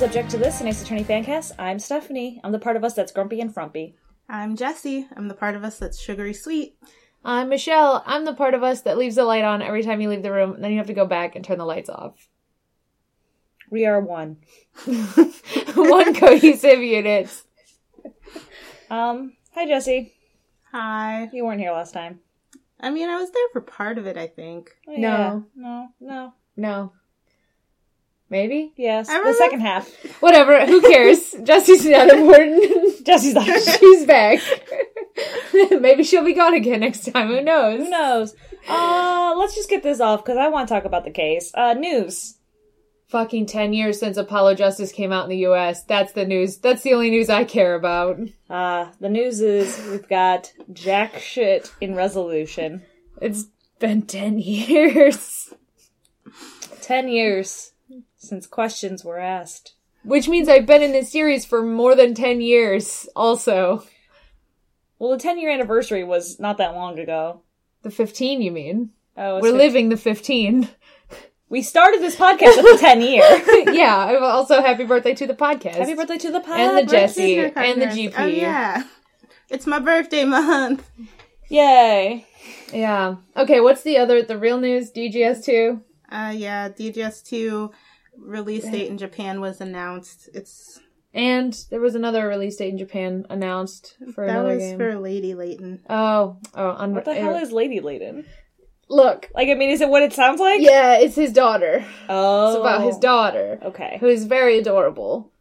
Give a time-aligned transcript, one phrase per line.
[0.00, 1.52] This is Object to This, an Ace Attorney fancast.
[1.58, 2.40] I'm Stephanie.
[2.42, 3.96] I'm the part of us that's grumpy and frumpy.
[4.30, 5.06] I'm Jessie.
[5.14, 6.78] I'm the part of us that's sugary sweet.
[7.22, 8.02] I'm Michelle.
[8.06, 10.32] I'm the part of us that leaves the light on every time you leave the
[10.32, 12.30] room, and then you have to go back and turn the lights off.
[13.70, 14.38] We are one.
[14.86, 17.30] One cohesive unit.
[18.88, 20.14] Um, hi Jesse.
[20.72, 21.28] Hi.
[21.30, 22.20] You weren't here last time.
[22.80, 24.70] I mean, I was there for part of it, I think.
[24.88, 25.44] Oh, No.
[25.54, 25.88] No.
[26.00, 26.32] No.
[26.56, 26.92] No.
[28.30, 28.72] Maybe?
[28.76, 29.08] Yes.
[29.08, 29.90] The second half.
[30.22, 30.64] Whatever.
[30.64, 31.34] Who cares?
[31.42, 33.04] Jesse's not important.
[33.04, 33.44] Jesse's not.
[33.80, 34.38] She's back.
[35.80, 37.26] Maybe she'll be gone again next time.
[37.26, 37.80] Who knows?
[37.80, 38.36] Who knows?
[38.68, 41.50] Uh, let's just get this off because I want to talk about the case.
[41.54, 42.36] Uh, news.
[43.08, 45.82] Fucking 10 years since Apollo Justice came out in the US.
[45.82, 46.58] That's the news.
[46.58, 48.20] That's the only news I care about.
[48.48, 52.82] Uh, the news is we've got jack shit in resolution.
[53.20, 53.46] It's
[53.80, 55.52] been 10 years.
[56.80, 57.72] Ten years
[58.20, 59.74] since questions were asked.
[60.04, 63.82] Which means I've been in this series for more than 10 years, also.
[64.98, 67.40] Well, the ten year anniversary was not that long ago.
[67.82, 68.90] The 15, you mean?
[69.16, 70.68] Oh, We're fif- living the 15.
[71.48, 73.24] We started this podcast at the ten year.
[73.72, 75.74] yeah, also happy birthday to the podcast.
[75.76, 76.58] Happy birthday to the podcast.
[76.58, 77.08] And the Brett.
[77.08, 77.38] Jesse.
[77.40, 77.86] And the.
[77.86, 78.14] GP.
[78.16, 78.84] Oh, yeah.
[79.48, 80.88] It's my birthday month.
[81.48, 82.24] Yay.
[82.72, 83.16] Yeah.
[83.36, 84.92] Okay, what's the other, the real news?
[84.92, 85.80] DGS2?
[86.08, 87.72] Uh, yeah, DGS2
[88.20, 90.28] release date in Japan was announced.
[90.34, 90.80] It's
[91.12, 94.78] And there was another release date in Japan announced for that another was game.
[94.78, 95.82] for Lady Layton.
[95.88, 98.26] Oh, oh, on What the hell is Lady Layton?
[98.88, 99.30] Look.
[99.34, 100.60] Like, I mean, is it what it sounds like?
[100.60, 101.84] Yeah, it's his daughter.
[102.08, 102.48] Oh.
[102.48, 103.58] It's about his daughter.
[103.62, 103.98] Okay.
[104.00, 105.32] who is very adorable.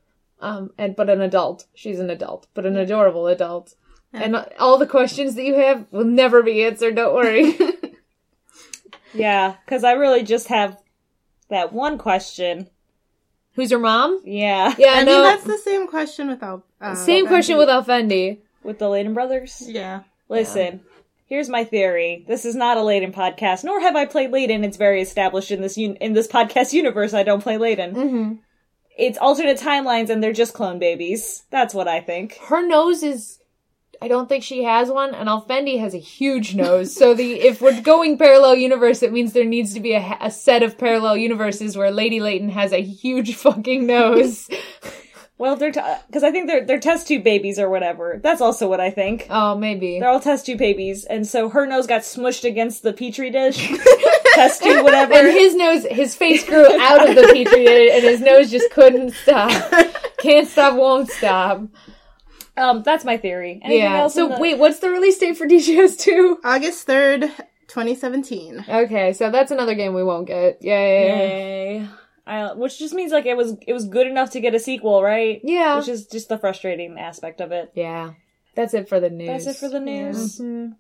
[0.41, 1.65] Um, and but an adult.
[1.73, 3.75] She's an adult, but an adorable adult.
[4.13, 6.95] And all the questions that you have will never be answered.
[6.95, 7.57] Don't worry.
[9.13, 10.77] Yeah, because I really just have
[11.49, 12.69] that one question.
[13.53, 14.21] Who's your mom?
[14.23, 14.73] Yeah.
[14.77, 16.63] Yeah, I mean, that's the same question without.
[16.79, 17.59] Uh, Same question Fendi.
[17.59, 18.37] without Fendi.
[18.63, 19.61] With the Layton brothers?
[19.67, 20.01] Yeah.
[20.29, 20.81] Listen,
[21.25, 22.23] here's my theory.
[22.27, 24.63] This is not a Layton podcast, nor have I played Layton.
[24.63, 27.13] It's very established in this un- in this podcast universe.
[27.13, 27.95] I don't play Layton.
[27.95, 28.33] Mm-hmm.
[28.97, 31.43] It's alternate timelines, and they're just clone babies.
[31.49, 32.37] That's what I think.
[32.47, 33.38] Her nose is.
[34.01, 36.95] I don't think she has one, and Alfendi has a huge nose.
[36.95, 40.31] So the if we're going parallel universe, it means there needs to be a, a
[40.31, 44.49] set of parallel universes where Lady Layton has a huge fucking nose.
[45.39, 48.19] Well, they're because I think they're they're test tube babies or whatever.
[48.21, 49.25] That's also what I think.
[49.29, 49.97] oh, maybe.
[49.97, 53.71] They're all test tube babies, and so her nose got smushed against the petri dish,
[54.35, 55.13] test tube, whatever.
[55.13, 58.69] And his nose, his face grew out of the petri dish, and his nose just
[58.71, 59.49] couldn't stop.
[60.19, 61.61] Can't stop, won't stop.
[62.59, 63.59] Um, that's my theory.
[63.63, 63.99] Anything yeah.
[64.01, 66.39] else So the- wait, what's the release date for DGS two?
[66.43, 67.21] August 3rd,
[67.67, 68.65] 2017.
[68.67, 70.61] Okay, so that's another game we won't get.
[70.61, 71.79] Yay.
[71.79, 71.87] Yay.
[72.27, 75.01] I, which just means like it was it was good enough to get a sequel,
[75.01, 75.41] right?
[75.43, 75.77] Yeah.
[75.77, 77.71] Which is just the frustrating aspect of it.
[77.73, 78.13] Yeah.
[78.55, 79.45] That's it for the news.
[79.45, 80.39] That's it for the news.
[80.39, 80.75] Mhm.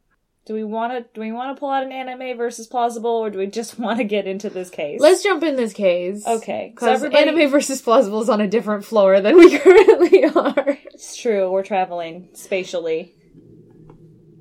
[0.49, 3.29] Do we want to do we want to pull out an anime versus plausible, or
[3.29, 4.99] do we just want to get into this case?
[4.99, 6.25] Let's jump in this case.
[6.25, 10.25] Okay, so Because everybody, anime versus plausible is on a different floor than we currently
[10.25, 10.79] are.
[10.91, 11.51] it's true.
[11.51, 13.13] We're traveling spatially,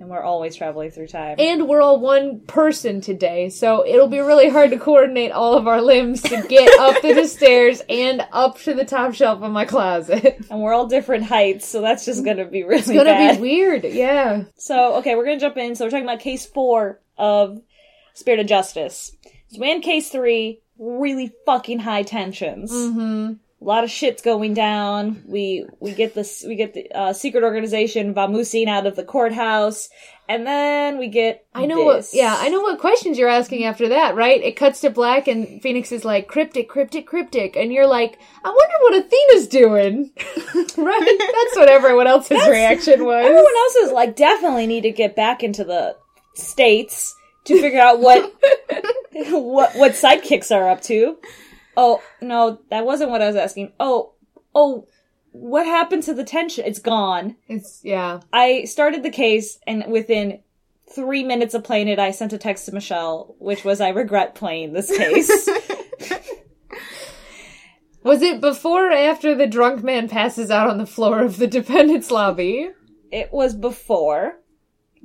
[0.09, 1.37] and we're always traveling through time.
[1.39, 5.67] And we're all one person today, so it'll be really hard to coordinate all of
[5.69, 9.53] our limbs to get up to the stairs and up to the top shelf of
[9.53, 10.41] my closet.
[10.51, 13.37] and we're all different heights, so that's just gonna be really It's gonna bad.
[13.37, 14.45] be weird, yeah.
[14.57, 15.75] So, okay, we're gonna jump in.
[15.75, 17.61] So we're talking about case four of
[18.15, 19.15] Spirit of Justice.
[19.49, 22.73] So in case three, really fucking high tensions.
[22.73, 23.35] Mm-hmm.
[23.61, 25.23] A lot of shit's going down.
[25.27, 29.89] We we get this we get the uh, secret organization Vamusin out of the courthouse,
[30.29, 32.13] and then we get I know this.
[32.13, 34.41] what, yeah, I know what questions you're asking after that, right?
[34.41, 38.49] It cuts to black and Phoenix is like, cryptic, cryptic, cryptic, and you're like, I
[38.49, 40.13] wonder what Athena's doing.
[40.77, 41.19] right?
[41.19, 43.25] That's what everyone else's reaction was.
[43.25, 45.97] Everyone else is like definitely need to get back into the
[46.35, 47.17] states
[47.47, 48.33] to figure out what
[49.31, 51.17] what what sidekicks are up to.
[51.81, 53.73] Oh no, that wasn't what I was asking.
[53.79, 54.15] Oh
[54.53, 54.89] oh,
[55.31, 56.65] what happened to the tension?
[56.67, 57.37] It's gone.
[57.47, 58.21] It's, yeah.
[58.33, 60.41] I started the case, and within
[60.93, 64.35] three minutes of playing it, I sent a text to Michelle, which was, "I regret
[64.35, 65.49] playing this case."
[68.05, 71.47] Was it before or after the drunk man passes out on the floor of the
[71.47, 72.71] dependence lobby?
[73.11, 74.41] it was before,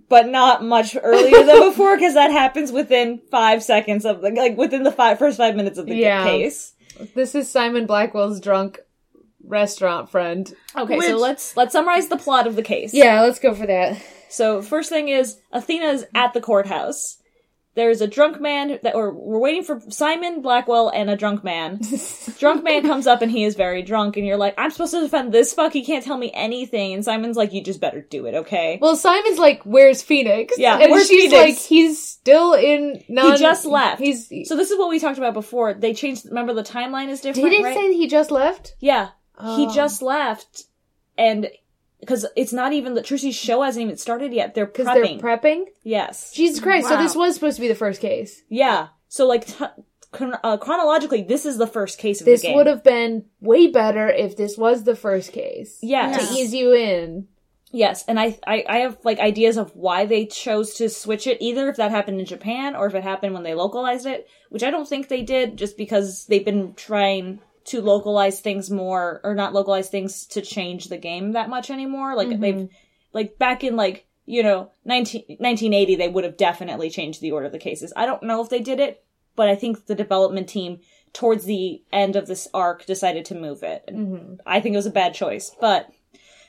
[0.09, 4.57] but not much earlier than before, because that happens within five seconds of the like
[4.57, 6.23] within the five first five minutes of the Yeah.
[6.23, 6.73] case.
[7.15, 8.79] This is Simon Blackwell's drunk
[9.45, 10.53] restaurant friend.
[10.75, 12.93] Okay, Which- so let's let's summarize the plot of the case.
[12.93, 14.01] Yeah, let's go for that.
[14.29, 17.17] So first thing is Athena is at the courthouse,
[17.75, 21.79] there's a drunk man that or we're waiting for Simon Blackwell and a drunk man.
[22.39, 25.01] drunk man comes up and he is very drunk and you're like, I'm supposed to
[25.01, 28.25] defend this fuck, he can't tell me anything and Simon's like, You just better do
[28.27, 28.77] it, okay?
[28.81, 31.59] Well, Simon's like, "Where's Phoenix?" Yeah, and where's she's Phoenix?
[31.61, 33.99] like, "He's still in non." he just left.
[34.01, 34.27] He's.
[34.47, 35.73] so this is what we talked about before.
[35.73, 37.49] They changed remember the timeline is different.
[37.49, 37.75] He Did it right?
[37.75, 38.75] say he just left?
[38.79, 39.09] Yeah.
[39.39, 39.73] He Oh.
[39.73, 40.65] just left
[41.17, 41.49] and
[42.03, 44.53] because it's not even the Trucy's show hasn't even started yet.
[44.53, 45.21] They're Because prepping.
[45.21, 45.63] they're prepping.
[45.83, 46.31] yes.
[46.33, 46.87] Jesus Christ!
[46.87, 47.01] So Wow.
[47.03, 48.43] this was supposed to be the first case.
[48.49, 48.87] Yeah.
[49.07, 49.65] So like t-
[50.11, 52.51] chron- uh, chronologically, this is the first case of This the game.
[52.53, 55.79] This would have been way better if this was the first case.
[55.81, 56.29] Yes.
[56.29, 57.27] To ease you in.
[57.75, 61.39] Yes, and I, I I have like ideas of why they chose to switch it.
[61.41, 64.61] Either if that happened in Japan or if it happened when they localized it, which
[64.61, 69.33] I don't think they did, just because they've been trying to localize things more or
[69.35, 72.15] not localize things to change the game that much anymore.
[72.15, 72.41] Like mm-hmm.
[72.41, 72.69] they've
[73.13, 77.45] like back in like you know 19, 1980 they would have definitely changed the order
[77.45, 77.93] of the cases.
[77.95, 79.03] I don't know if they did it,
[79.35, 80.79] but I think the development team
[81.13, 83.83] towards the end of this arc decided to move it.
[83.87, 85.89] And I think it was a bad choice, but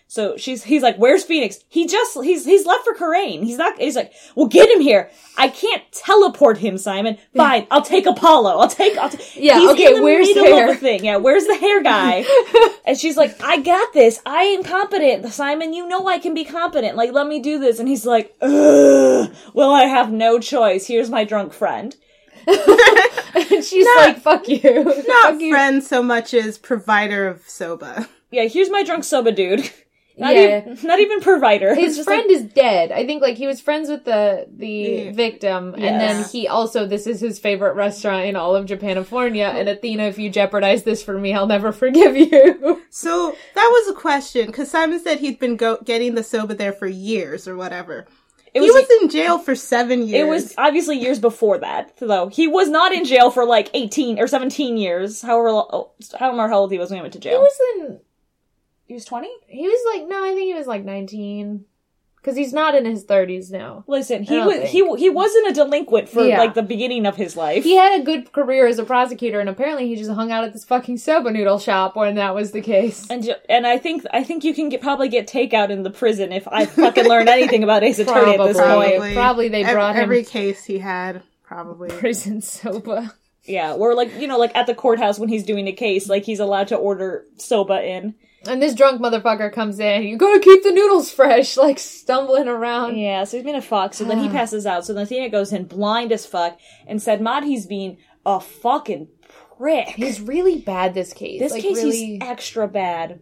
[0.07, 3.43] so she's he's like, "Where's Phoenix?" He just he's he's left for Khura'in.
[3.45, 3.79] He's not.
[3.81, 5.11] He's like, "Well, get him here.
[5.37, 7.19] I can't teleport him, Simon.
[7.35, 8.59] Fine, I'll take Apollo.
[8.59, 8.97] I'll take.
[8.97, 10.67] I'll ta-" Yeah, He's okay, in the where's middle of hair?
[10.69, 11.05] the thing?
[11.05, 12.25] Yeah, where's the hair guy?
[12.87, 14.21] and she's like, "I got this.
[14.25, 15.73] I am competent, Simon.
[15.73, 16.97] You know I can be competent.
[16.97, 20.87] Like, let me do this." And he's like, Ugh, "Well, I have no choice.
[20.87, 21.95] Here's my drunk friend."
[23.37, 25.51] And she's like, "Fuck you." Not Fuck you.
[25.51, 28.09] friend so much as provider of soba.
[28.31, 29.71] Yeah, here's my drunk soba dude.
[30.17, 30.59] Not Yeah.
[30.71, 31.75] even not even provider.
[31.75, 32.93] His friend like, is dead.
[32.93, 35.13] I think like he was friends with the the Yeah.
[35.13, 39.53] victim, and then he also this is his favorite restaurant in all of Japanifornia.
[39.53, 42.81] And Athena, if you jeopardize this for me, I'll never forgive you.
[42.91, 46.73] So that was a question because Simon said he'd been go- getting the soba there
[46.73, 48.07] for years or whatever.
[48.55, 50.21] it he was in jail for seven years.
[50.21, 52.29] It was obviously years before that, though.
[52.29, 55.91] He was not in jail for like 18 or 17 years, however, lo- oh,
[56.21, 57.33] however how old he was when he went to jail.
[57.33, 58.01] he was in.
[58.87, 59.29] He was 20?
[59.49, 61.65] He was like no, I think he was like nineteen,
[62.17, 63.83] because he's not in his thirties now.
[63.87, 64.69] Listen, he was think.
[64.69, 66.39] he he wasn't a delinquent for Yeah.
[66.39, 67.65] like the beginning of his life.
[67.65, 70.53] He had a good career as a prosecutor, and apparently he just hung out at
[70.53, 73.09] this fucking soba noodle shop when that was the case.
[73.11, 76.31] and and I think I think you can get probably get takeout in the prison
[76.33, 78.99] if I fucking learn anything about Ace Attorney at this Probably.
[78.99, 79.15] point.
[79.15, 81.23] Probably they Ev- brought him- every case he had.
[81.43, 81.89] Probably.
[81.89, 83.15] Prison soba.
[83.45, 86.25] Yeah, or like you know, like at the courthouse when he's doing a case, like
[86.25, 88.15] he's allowed to order soba in.
[88.47, 90.03] And this drunk motherfucker comes in.
[90.03, 92.97] You gotta keep the noodles fresh, like stumbling around.
[92.97, 93.95] Yeah, so he's been a fuck.
[93.95, 94.85] So then he passes out.
[94.85, 99.09] So then Athena goes in blind as fuck and said, "Mod, he's being a fucking
[99.59, 101.41] prick." He's really bad this case.
[101.41, 103.21] This like, case really, he's extra bad.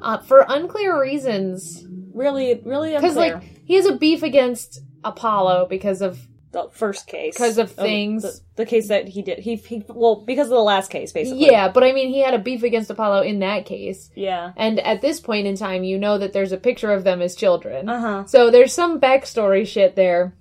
[0.00, 1.84] uh, for unclear reasons.
[2.12, 3.00] Really, really unclear.
[3.00, 7.72] Because like he has a beef against Apollo because of the first case because of
[7.72, 8.22] things.
[8.22, 9.38] the, the case that he did.
[9.38, 11.46] He he well because of the last case basically.
[11.46, 14.10] yeah, but I mean he had a beef against Apollo in that case.
[14.14, 14.52] Yeah.
[14.56, 17.36] And at this point in time, you know that there's a picture of them as
[17.36, 17.88] children.
[17.88, 18.26] Uh huh.
[18.26, 20.34] So there's some backstory shit there.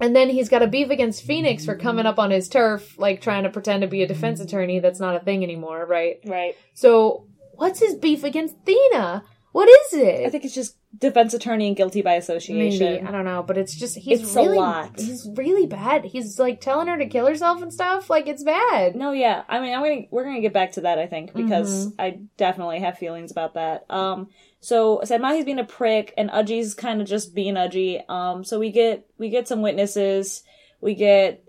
[0.00, 3.20] And then he's got a beef against Phoenix for coming up on his turf, like
[3.20, 4.80] trying to pretend to be a defense attorney.
[4.80, 6.18] That's not a thing anymore, right?
[6.24, 6.56] Right.
[6.74, 9.22] So what's his beef against Thena?
[9.52, 10.26] What is it?
[10.26, 12.58] I think it's just defense attorney and guilty by association.
[12.86, 14.98] Maybe I don't know, but it's just he's It's a really lot.
[14.98, 16.06] he's really bad.
[16.06, 18.08] He's like telling her to kill herself and stuff.
[18.08, 18.96] Like it's bad.
[18.96, 19.42] No, yeah.
[19.50, 20.98] I mean, I'm gonna we're gonna get back to that.
[20.98, 22.00] I think because Mm-hmm.
[22.00, 23.84] I definitely have feelings about that.
[23.90, 24.28] Um,
[24.60, 28.08] so Sahdmadhi's being a prick, and Udgy's kind of just being Udgy.
[28.08, 30.42] Um, so we get we get some witnesses.
[30.80, 31.44] We get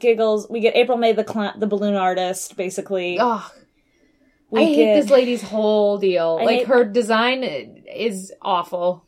[0.00, 0.48] giggles.
[0.48, 3.18] We get April May the cl- the balloon artist, basically.
[3.18, 3.42] Ugh,
[4.52, 6.38] we I hate this lady's whole deal.
[6.40, 9.04] I like her design is awful.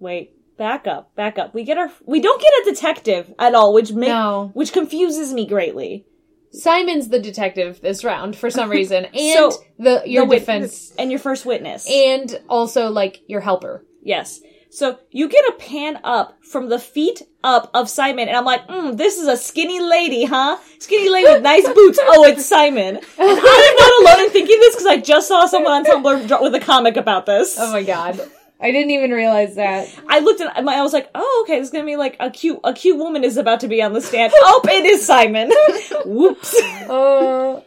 [0.00, 1.54] Wait, back up, back up.
[1.54, 4.50] We get our we don't get a detective at all, which make No.
[4.54, 6.04] which confuses me greatly.
[6.50, 10.92] Simon's the detective this round for some reason, and So, the your The wit- defense,
[10.98, 11.86] and your first witness.
[11.90, 13.84] and also like your helper.
[14.02, 14.40] Yes.
[14.70, 18.66] So you get a pan up from the feet up of Simon, and I'm like,
[18.68, 20.58] mm, this is a skinny lady, huh?
[20.78, 21.98] Skinny lady with nice boots.
[22.02, 22.96] Oh, it's Simon.
[22.96, 26.42] And I am not alone in thinking this because I just saw someone on Tumblr
[26.42, 27.56] with a comic about this.
[27.58, 28.20] Oh my god,
[28.60, 29.88] I didn't even realize that.
[30.08, 32.30] I looked at my, I was like, oh, okay, this is gonna be like a
[32.30, 34.32] cute, a cute woman is about to be on the stand.
[34.36, 35.50] oh, it is Simon.
[36.04, 36.54] Whoops.
[36.88, 37.64] Oh.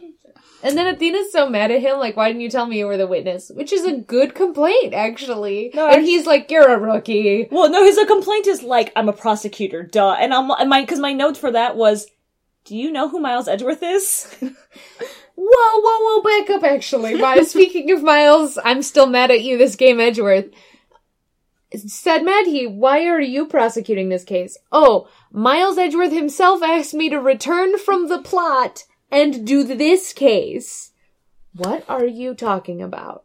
[0.62, 2.96] And then Athena's so mad at him, like, why didn't you tell me you were
[2.96, 3.50] the witness?
[3.52, 5.72] Which is a good complaint, actually.
[5.74, 7.48] No, and he's like, you're a rookie.
[7.50, 10.12] Well, no, his uh, complaint is like, I'm a prosecutor, duh.
[10.12, 12.06] And I'm, and my, cause my note for that was,
[12.64, 14.32] do you know who Miles Edgeworth is?
[15.34, 17.14] Whoa, whoa, whoa, back up, actually.
[17.20, 20.50] My, speaking of Miles, I'm still mad at you this game, Edgeworth.
[21.74, 24.58] said Madhi, why are you prosecuting this case?
[24.70, 30.92] Oh, Miles Edgeworth himself asked me to return from the plot and do this case.
[31.54, 33.24] What are you talking about?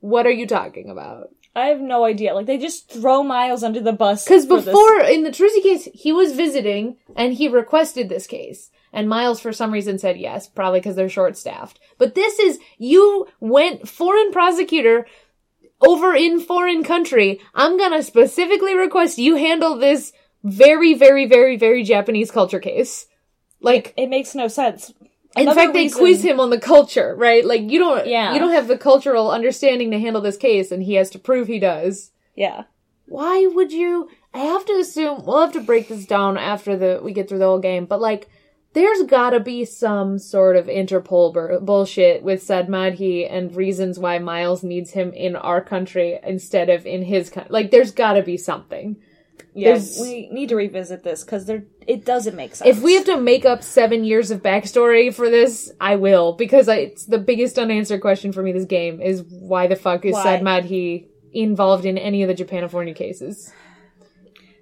[0.00, 1.30] What are you talking about?
[1.56, 2.34] I have no idea.
[2.34, 4.24] Like they just throw Miles under the bus.
[4.24, 4.66] Because for this.
[4.66, 8.70] before, in the Trucy case, he was visiting and he requested this case.
[8.92, 11.80] And Miles, for some reason, said yes, probably because they're short staffed.
[11.98, 15.06] But this is, you went foreign prosecutor
[15.80, 17.40] over in foreign country.
[17.54, 20.12] I'm gonna specifically request you handle this
[20.44, 23.06] very, very, very, very Japanese culture case.
[23.60, 24.92] Like, it makes no sense.
[25.36, 27.44] In fact, they reason- quiz him on the culture, right?
[27.44, 28.32] Like, you don't, Yeah.
[28.34, 31.48] you don't have the cultural understanding to handle this case, and he has to prove
[31.48, 32.64] he does Yeah.
[33.06, 37.00] why would you i have to assume we'll have to break this down after the
[37.04, 38.28] we get through the whole game but like
[38.72, 44.64] there's gotta be some sort of interpol bur- bullshit with Sahdmadhi and reasons why miles
[44.64, 48.96] needs him in our country instead of in his country like there's gotta be something
[49.54, 49.68] Yeah.
[49.70, 52.68] There's- We need to revisit this because there it doesn't make sense.
[52.76, 56.68] if we have to make up seven years of backstory for this i will because
[56.68, 60.14] I, it's the biggest unanswered question for me this game is why the fuck is
[60.14, 60.24] Why?
[60.24, 63.52] Sahdmadhi involved in any of the japanifornia cases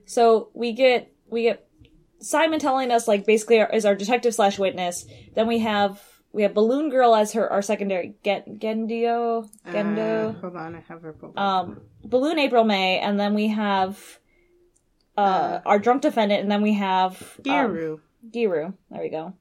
[0.04, 1.66] So we get we get
[2.20, 5.06] Simon telling us like basically our, is our detective slash witness.
[5.34, 6.00] Then we have
[6.32, 11.02] we have Balloon Girl as her our secondary Gen, Gendio Uh, hold on, I have
[11.02, 11.12] her.
[11.12, 11.42] pulled up.
[11.42, 14.18] um Balloon April May and then we have
[15.16, 18.00] uh, our drunk defendant and then we have um, Giru.
[18.30, 18.74] Giru.
[18.90, 19.34] There we go.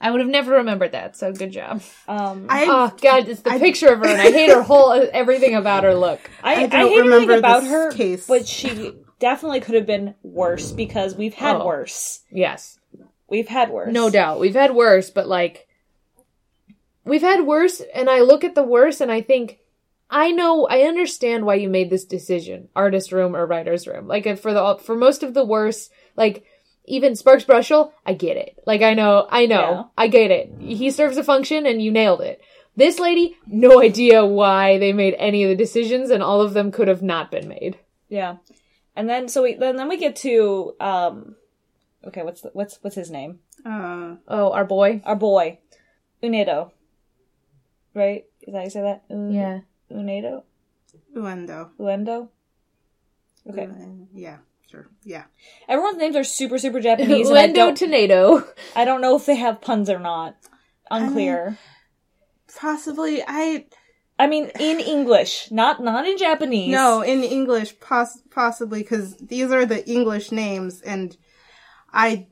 [0.00, 3.50] i would have never remembered that so good job Um I Oh God, it's the
[3.52, 6.20] I- picture of her, and I hate her whole everything about her look.
[6.42, 8.26] I, I, I don't hate remember about this her, case.
[8.26, 11.66] but she definitely could have been worse because we've had Oh.
[11.66, 12.20] worse.
[12.30, 12.78] Yes,
[13.28, 13.92] We've had worse.
[13.92, 14.40] no doubt.
[14.40, 15.66] We've had worse, but like,
[17.04, 19.58] we've had worse, and I look at the worse, and I think,
[20.14, 24.06] I know, I understand why you made this decision, artist room or writer's room.
[24.06, 26.44] Like for the for most of the worst, like
[26.84, 28.58] even Sparks Brushel, I get it.
[28.66, 29.82] Like I know, I know, Yeah.
[29.96, 30.52] I get it.
[30.60, 32.42] He serves a function, and you nailed it.
[32.76, 36.70] This lady, no idea why they made any of the decisions, and all of them
[36.72, 37.78] could have not been made.
[38.10, 38.36] Yeah,
[38.94, 41.36] and then so we then then we get to um,
[42.04, 43.38] okay, what's the, what's what's his name?
[43.64, 45.00] Uh, Oh, our boy.
[45.06, 45.58] Our boy,
[46.22, 46.72] Unedo.
[47.94, 48.24] Right?
[48.42, 49.04] Is that how you say that?
[49.10, 49.60] Un- Yeah.
[49.92, 50.44] Unedo.
[51.16, 51.70] Uendo.
[51.78, 52.28] Uendo.
[53.48, 53.64] Okay.
[53.66, 54.38] Uh, yeah,
[54.70, 54.88] sure.
[55.04, 55.24] Yeah.
[55.68, 58.44] Everyone's names are super super Japanese, and I Lendo don't Tornado.
[58.76, 60.36] I don't know if they have puns or not.
[60.90, 61.58] Unclear.
[62.54, 63.66] Possibly, I
[64.18, 66.70] I mean, in English, not not in Japanese.
[66.70, 71.16] no in English, poss- possibly because these are the English names, and
[71.92, 72.28] I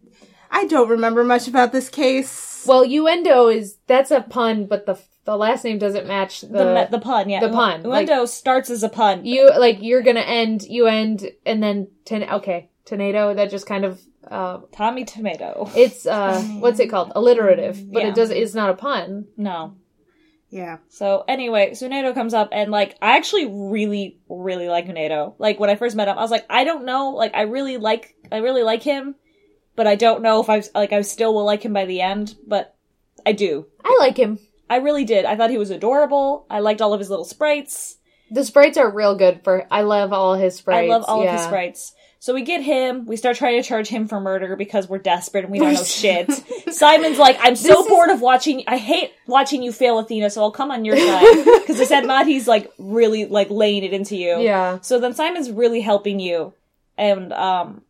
[0.51, 2.65] I don't remember much about this case.
[2.67, 4.97] Well, Uendo is that's a pun, but the
[5.31, 7.29] the last name doesn't match the, the the, the pun.
[7.29, 9.25] Yeah, the pun, Uendo starts as a pun.
[9.25, 13.85] you like you're gonna end you end and then ten okay tornado that just kind
[13.85, 15.71] of uh Tommy Tomato.
[15.77, 18.09] it's uh what's it called alliterative but Yeah.
[18.09, 19.77] it does it's not a pun No.
[20.53, 25.35] Yeah, So anyway, so Unedo comes up and like I actually really, really like Unedo.
[25.39, 27.77] Like when I first met him, I was like, I don't know, like I really
[27.77, 29.15] like I really like him,
[29.77, 32.35] but I don't know if I like I still will like him by the end,
[32.49, 32.75] but
[33.25, 33.67] I do.
[33.85, 35.27] I like him I really did.
[35.27, 36.47] I thought he was adorable.
[36.49, 37.99] I liked all of his little sprites.
[38.31, 41.31] the sprites are real good for I love all his sprites I love all of
[41.31, 41.93] his sprites.
[42.23, 43.07] So we get him.
[43.07, 45.83] We start trying to charge him for murder because we're desperate and we don't know
[46.03, 46.31] shit.
[46.71, 48.63] Simon's like, I'm so This is- bored of watching.
[48.69, 50.29] I hate watching you fail, Athena.
[50.31, 53.93] So I'll come on your side because I said Madhi's like really like laying it
[53.95, 54.39] into you.
[54.39, 56.53] yeah So then Simon's really helping you,
[56.99, 57.83] and um,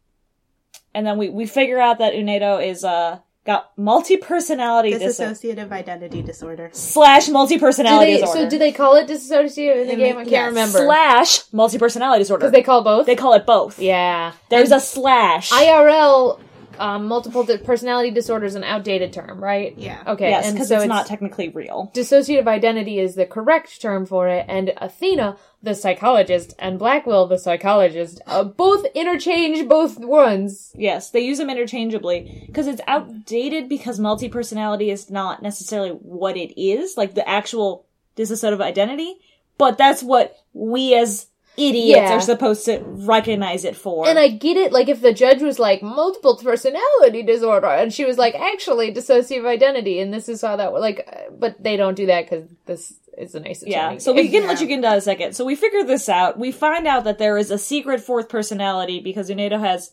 [0.94, 3.18] and then we we figure out that Unedo is uh
[3.54, 6.70] got multi personality disorder dissociative identity disorder.
[6.72, 8.40] slash multi do personality they, disorder.
[8.42, 10.46] so do they call it dissociative in the In game the- I can't yes.
[10.48, 12.40] remember slash multi personality disorder?
[12.40, 13.78] because they call both they call it both.
[13.80, 15.50] yeah There's a slash.
[15.50, 16.38] IRL,
[16.80, 19.76] um, multiple di- personality disorder is an outdated term, right?
[19.76, 20.02] Yeah.
[20.06, 20.30] Okay.
[20.30, 21.92] yes, and because so it's, not technically real.
[21.94, 27.38] dissociative identity is the correct term for it, and Athena, the psychologist, and Blackwell, the
[27.38, 30.72] psychologist, uh, both interchange both ones.
[30.74, 36.38] Yes, they use them interchangeably because it's outdated because multi personality is not necessarily what
[36.38, 39.16] it is, like the actual dissociative identity.
[39.58, 41.26] But that's what we as
[41.56, 42.16] idiots Yeah.
[42.16, 44.08] are supposed to recognize it for.
[44.08, 48.04] And I get it, like if the judge was like multiple personality disorder, and she
[48.04, 51.06] was like actually dissociative identity, and this is how that like,
[51.38, 54.60] but they don't do that because this is an ace yeah, so we can let
[54.60, 55.34] you get into that a second.
[55.34, 56.38] So we figure this out.
[56.38, 59.90] We find out that there is a secret fourth personality because Unedo has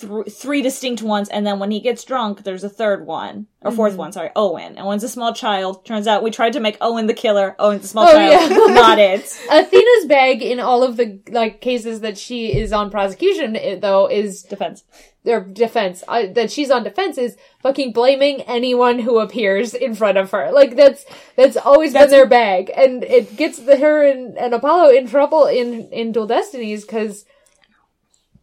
[0.00, 3.70] th- three distinct ones, and then when he gets drunk, there's a third one or
[3.70, 3.96] 4th Mm-hmm.
[3.96, 4.12] one.
[4.12, 4.76] Sorry, Owen.
[4.76, 5.84] And one's a small child.
[5.84, 7.54] Turns out we tried to make Owen the killer.
[7.58, 8.50] Owen's a small Oh, child.
[8.50, 8.56] yeah.
[8.74, 9.20] Not it.
[9.50, 14.42] Athena's bag in all of the like cases that she is on prosecution though is
[14.42, 14.84] Defense.
[15.24, 20.18] their defense uh, that she's on defense is fucking blaming anyone who appears in front
[20.18, 20.50] of her.
[20.52, 21.04] Like that's
[21.36, 25.06] that's always That's- been their bag, and it gets the, her and, and Apollo in
[25.08, 27.24] trouble in in Dual Destinies because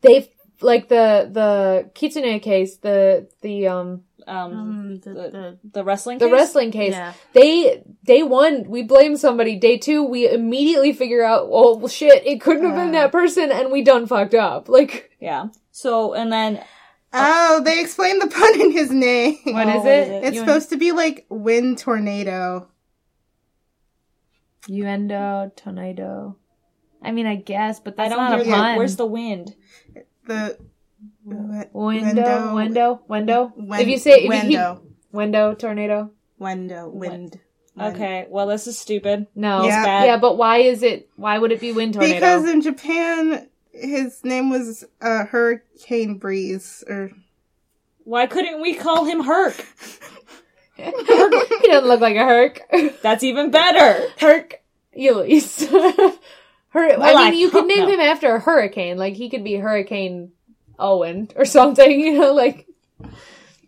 [0.02, 5.84] they like the the Kitsune case, the the um Um, Um, the, the, the, the
[5.84, 6.20] wrestling.
[6.20, 6.34] the case?
[6.34, 6.94] wrestling case.
[6.94, 7.14] Yeah.
[7.34, 9.56] They day one we blame somebody.
[9.58, 13.02] Day two we immediately figure out oh well, shit it couldn't have been Uh.
[13.02, 14.70] that person and we done fucked up.
[14.78, 15.48] Like Yeah.
[15.72, 16.64] So and then
[17.14, 19.38] oh, they explained the pun in his name.
[19.46, 20.04] what Oh, is what it?
[20.04, 20.24] is it?
[20.26, 22.68] It's You- supposed to be like wind tornado.
[24.70, 26.38] Uendo, tornado.
[27.02, 28.78] I mean, I guess, but I that's don't not a get pun.
[28.78, 29.56] Where's the wind?
[30.32, 30.58] The
[31.74, 33.54] window, window, window?
[33.56, 36.12] Wen- if you say if you window, keep, window, tornado.
[36.40, 37.40] window, wind.
[37.76, 37.96] wind.
[37.96, 38.28] Okay.
[38.30, 39.28] Well, this is stupid.
[39.36, 39.84] No, Yeah.
[39.84, 40.06] bad.
[40.06, 41.10] yeah, but why is it?
[41.16, 42.14] Why would it be wind tornado?
[42.14, 47.12] Because in Japan, his name was uh, Hurricane Breeze, or
[48.04, 49.56] Why couldn't we call him Herc?
[50.76, 52.62] he doesn't look like a Herc.
[53.02, 54.08] That's even better.
[54.18, 54.62] Herc
[56.72, 57.88] Her, I mean, you could name no.
[57.90, 58.98] him after a hurricane.
[58.98, 60.32] Like he could be Hurricane
[60.80, 62.00] Owen or something.
[62.00, 62.68] You know, like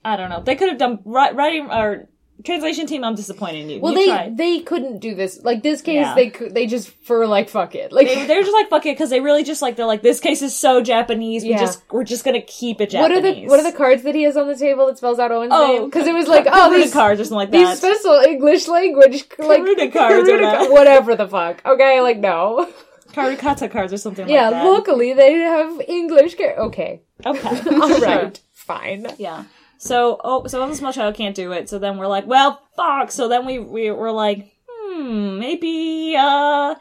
[0.05, 0.41] I don't know.
[0.41, 2.07] They could have done ri- writing or
[2.45, 3.03] translation team.
[3.05, 3.79] I'm disappointed in you.
[3.81, 4.37] well, you they tried.
[4.37, 5.41] they couldn't do this.
[5.43, 6.15] Like this case, Yeah.
[6.15, 7.91] they could they just for like fuck it.
[7.91, 10.19] Like They, they're just like fuck it because they really just like they're like this
[10.19, 11.43] case is so Japanese.
[11.43, 13.01] We just we're just gonna keep it Japanese.
[13.01, 15.19] what are the what are the cards that he has on the table that spells
[15.19, 15.85] out Owen's Oh, name?
[15.85, 17.57] Because it was like, oh, these cards or something like that.
[17.57, 21.61] these special English language like Karuta cards or Karuta whatever the fuck.
[21.65, 22.69] Okay, like no.
[23.13, 24.63] Karukata cards or something yeah, like that.
[24.63, 26.35] Yeah, luckily they have English.
[26.35, 27.61] Car- okay, Okay.
[27.71, 29.07] all right, fine.
[29.17, 29.45] Yeah.
[29.77, 31.69] So, oh, so the small child can't do it.
[31.69, 33.11] So then we're like, well, fuck.
[33.11, 36.75] So then we we were like, hmm, maybe, uh,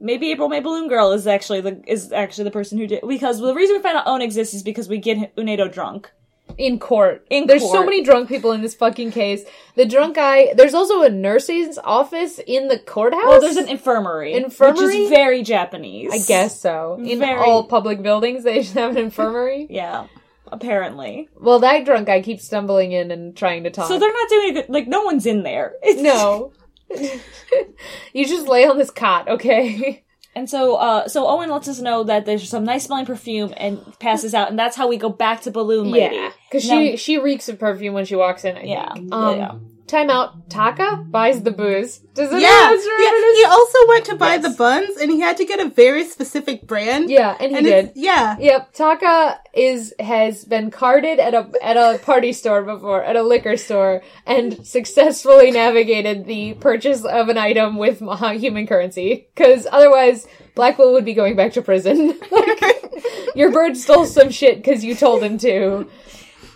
[0.00, 3.38] maybe April May Balloon Girl is actually the is actually the person who did because
[3.38, 6.10] the reason we find out Owen exists is because we get Unedo drunk.
[6.58, 9.44] In court, In there's so many drunk people in this fucking case.
[9.74, 10.52] The drunk guy.
[10.54, 13.22] There's also a nurse's office in the courthouse.
[13.26, 16.12] Well, there's an infirmary, Infirmary, which is very Japanese.
[16.12, 16.96] I guess so.
[17.02, 19.66] In Very- all public buildings, they should have an infirmary.
[19.70, 20.06] Yeah.
[20.52, 21.28] Apparently.
[21.38, 23.86] well, that drunk guy keeps stumbling in and trying to talk.
[23.86, 24.68] So they're not doing a good.
[24.68, 25.74] Like no one's in there.
[25.82, 26.52] It's- no.
[28.12, 30.02] you just lay on this cot, okay?
[30.34, 33.80] And so, uh, so Owen lets us know that there's some nice smelling perfume and
[33.98, 36.14] passes out, and that's how we go back to Balloon Lady.
[36.14, 38.56] Yeah, because she she reeks of perfume when she walks in.
[38.56, 39.12] I Yeah, think.
[39.12, 39.54] Um, yeah.
[39.90, 40.48] Time out.
[40.48, 41.98] Taka buys the booze.
[42.14, 43.34] Does anyone Yeah, else remember yeah.
[43.34, 44.42] He also went to buy Yes.
[44.42, 47.10] the buns, and he had to get a very specific brand.
[47.10, 47.92] Yeah, and he and did.
[47.96, 48.36] yeah.
[48.38, 53.22] Yep, Taka is has been carded at a at a party store before, at a
[53.22, 57.98] liquor store, and successfully navigated the purchase of an item with
[58.38, 59.26] human currency.
[59.34, 62.16] Because otherwise, Blackwell would be going back to prison.
[62.30, 62.92] like,
[63.34, 65.88] your bird stole some shit because you told him to.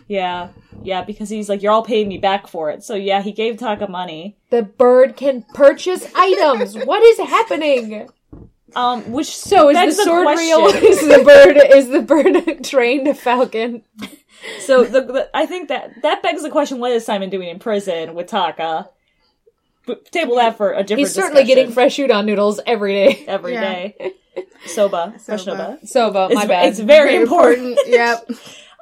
[0.07, 0.49] Yeah,
[0.83, 2.83] yeah, because he's like, you're all paying me back for it.
[2.85, 4.37] So yeah, he gave Taka money.
[4.51, 6.77] The bird can purchase items.
[6.85, 8.09] What is happening?
[8.77, 10.47] Um, which So is the sword question.
[10.47, 10.67] real?
[10.91, 13.83] Is the bird is the bird trained a falcon?
[14.61, 17.61] so the, the I think that that begs the question: What is Simon doing in
[17.61, 18.89] prison with Taka?
[19.87, 20.99] But table that for a different.
[21.01, 23.25] He's certainly discussion getting fresh udon noodles every day.
[23.29, 23.61] every Yeah.
[23.61, 24.13] day.
[24.67, 25.39] Soba, Soba.
[25.39, 25.79] soba.
[25.85, 26.69] Soba, my It's, bad.
[26.69, 27.79] it's very important.
[27.87, 28.29] yep.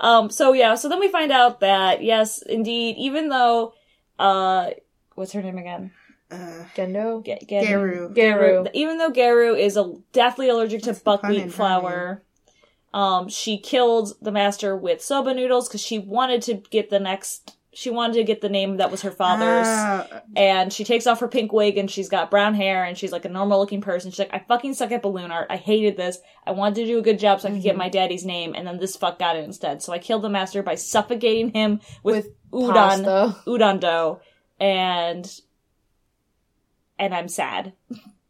[0.02, 3.72] Um, so yeah, so then we find out that yes, indeed, even though,
[4.18, 4.70] uh,
[5.14, 5.92] what's her name again?
[6.30, 7.22] Uh, Gendo.
[7.24, 8.14] Ge- Ge- Garu.
[8.14, 8.68] Garu.
[8.74, 12.22] Even though Garu is a, deathly allergic to pun buckwheat flour,
[12.92, 17.56] um, she killed the master with soba noodles because she wanted to get the next.
[17.74, 19.66] She wanted to get the name that was her father's.
[19.66, 20.06] ah,
[20.36, 23.24] and she takes off her pink wig and she's got brown hair and she's like
[23.24, 24.10] a normal looking person.
[24.10, 25.46] She's like, I fucking suck at balloon art.
[25.48, 26.18] I hated this.
[26.46, 28.66] I wanted to do a good job so I could get my daddy's name, and
[28.66, 29.82] then this fuck got it instead.
[29.82, 32.72] So I killed the master by suffocating him with, udon,
[33.04, 33.36] Pasta.
[33.46, 34.20] udon dough,
[34.60, 35.26] and
[36.98, 37.72] and I'm sad.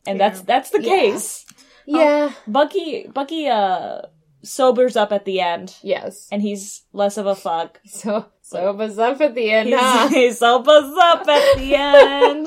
[0.07, 0.89] And that's that's the Yeah.
[0.91, 1.47] case.
[1.87, 2.33] Yeah.
[2.47, 4.03] Bucky Bucky uh
[4.45, 6.29] sobers up at the end, Yes.
[6.33, 7.81] and he's less of a fuck.
[7.87, 10.09] So Soba's up at the end, He's, huh?
[10.09, 12.47] he sobers up at the end.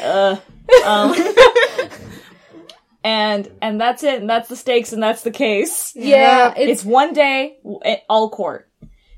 [0.00, 0.36] uh,
[0.84, 1.14] um,
[3.04, 4.20] and and that's it.
[4.20, 4.92] And that's the stakes.
[4.92, 5.92] And that's the case.
[5.94, 8.70] Yeah, It's, it's, one day, w- all court.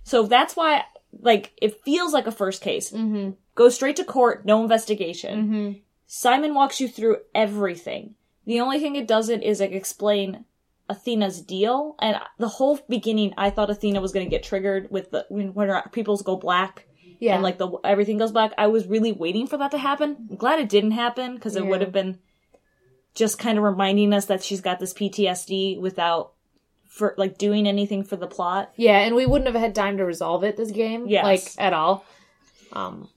[0.04, 0.84] So that's why,
[1.20, 2.90] like, it feels like a first case.
[2.90, 5.48] hmm Go straight to court, no investigation.
[5.48, 5.72] hmm
[6.06, 8.14] Simon walks you through everything.
[8.46, 10.46] The only thing it doesn't is like explain
[10.88, 15.10] Athena's deal, and the whole beginning, I thought Athena was going to get triggered with
[15.10, 16.86] the when, when her pupils go black
[17.20, 17.34] Yeah.
[17.34, 18.52] and like the everything goes black.
[18.56, 20.28] I was really waiting for that to happen.
[20.30, 21.68] I'm glad it didn't happen because it Yeah.
[21.70, 22.18] would have been
[23.14, 26.32] just kind of reminding us that she's got this PTSD without
[26.86, 28.72] for like doing anything for the plot.
[28.76, 31.24] Yeah, and we wouldn't have had time to resolve it this game, Yes.
[31.24, 32.04] like at all.
[32.72, 33.08] Um,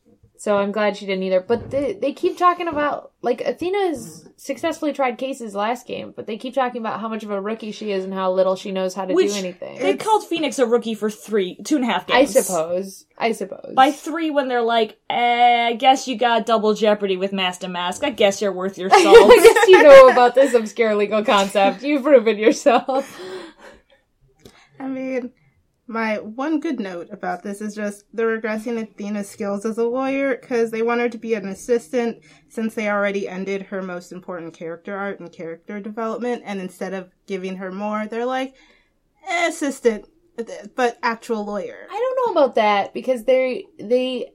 [0.41, 1.39] so I'm glad she didn't either.
[1.39, 6.25] But they they keep talking about like Athena has successfully tried cases last game, but
[6.25, 8.71] they keep talking about how much of a rookie she is and how little she
[8.71, 9.77] knows how to Which do anything.
[9.77, 12.36] They called Phoenix a rookie for three, two and a half I games.
[12.36, 13.06] I suppose.
[13.19, 13.75] I suppose.
[13.75, 18.04] By three, when they're like, eh, I guess you got double jeopardy with Master Mask.
[18.04, 19.06] I guess you're worth your salt.
[19.06, 21.84] I guess you know about this obscure legal concept.
[21.84, 23.21] You've proven yourself.
[25.91, 30.38] My one good note about this is just they're regressing Athena's skills as a lawyer
[30.38, 34.54] because they want her to be an assistant since they already ended her most important
[34.54, 36.43] character art and character development.
[36.45, 38.56] And instead of giving her more, they're like,
[39.27, 40.06] eh, assistant,
[40.75, 41.88] but actual lawyer.
[41.91, 44.32] I don't know about that because they they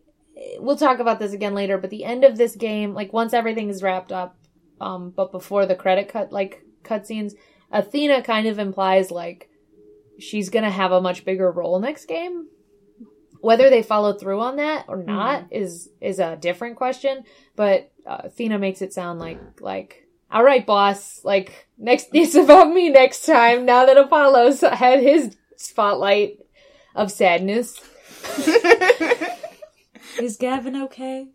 [0.59, 3.71] we'll talk about this again later, but the end of this game, like once everything
[3.71, 4.37] is wrapped up,
[4.79, 7.33] um, but before the credit cut like cutscenes,
[7.73, 9.49] Athena kind of implies like
[10.19, 12.47] she's gonna have a much bigger role next game.
[13.41, 17.25] Whether they follow through on that or not is is a different question.
[17.55, 21.21] But uh, Athena makes it sound like like all right, boss.
[21.25, 23.65] Like next, it's about me next time.
[23.65, 26.39] Now that Apollo's had his spotlight
[26.95, 27.81] of sadness.
[30.19, 31.29] Is Gavin okay?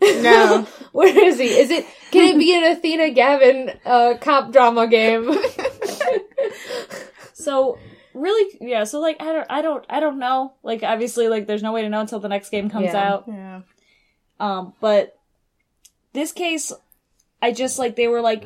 [0.00, 0.66] No.
[0.92, 1.48] Where is he?
[1.48, 1.86] Is it?
[2.10, 5.30] Can it be an Athena Gavin uh, cop drama game?
[7.42, 7.78] So
[8.14, 8.84] really, yeah.
[8.84, 10.54] So like, I don't, I don't, I don't know.
[10.62, 13.08] Like, obviously, like, there's no way to know until the next game comes Yeah.
[13.12, 13.24] out.
[13.28, 13.60] Yeah.
[14.40, 15.18] Um, but
[16.12, 16.72] this case,
[17.40, 18.44] I just like they were like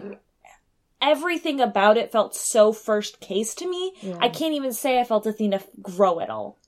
[1.00, 3.92] everything about it felt so first case to me.
[4.00, 4.16] yeah.
[4.20, 6.58] I can't even say I felt Athena grow at all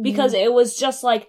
[0.00, 1.28] because it was just like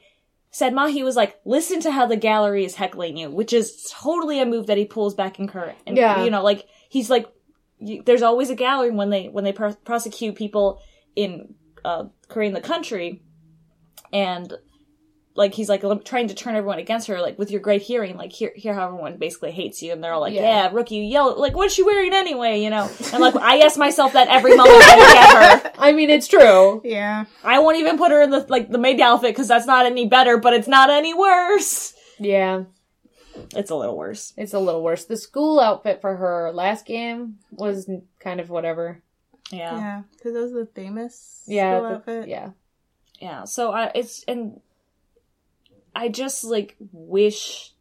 [0.51, 4.39] said Mahi was like, listen to how the gallery is heckling you, which is totally
[4.39, 5.77] a move that he pulls back in current.
[5.87, 6.23] And, Yeah.
[6.23, 7.27] you know, like he's like,
[7.79, 10.79] you, there's always a gallery when they when they pr- prosecute people
[11.15, 13.21] in uh, Khura'in the country,
[14.11, 14.53] and
[15.35, 18.31] like he's like trying to turn everyone against her, like with your great hearing, like
[18.31, 20.41] hear here how everyone basically hates you, and they're all like, Yeah.
[20.65, 22.87] yeah, rookie, you yell like what's she wearing anyway, you know?
[23.11, 25.71] And like I ask myself that every moment I look at her.
[25.79, 26.81] I mean, it's true.
[26.85, 27.25] Yeah.
[27.43, 30.07] I won't even put her in the like the maid outfit because that's not any
[30.07, 31.93] better, but it's not any worse.
[32.19, 32.65] Yeah,
[33.55, 34.33] It's a little worse.
[34.37, 35.05] it's a little worse.
[35.05, 39.01] The school outfit for her last game was kind of whatever.
[39.53, 39.77] Yeah.
[39.77, 40.01] Yeah.
[40.17, 42.27] Because it was the famous Yeah, the- outfit.
[42.27, 42.51] yeah.
[43.19, 44.59] Yeah, so I it's and
[45.95, 47.71] I just like wish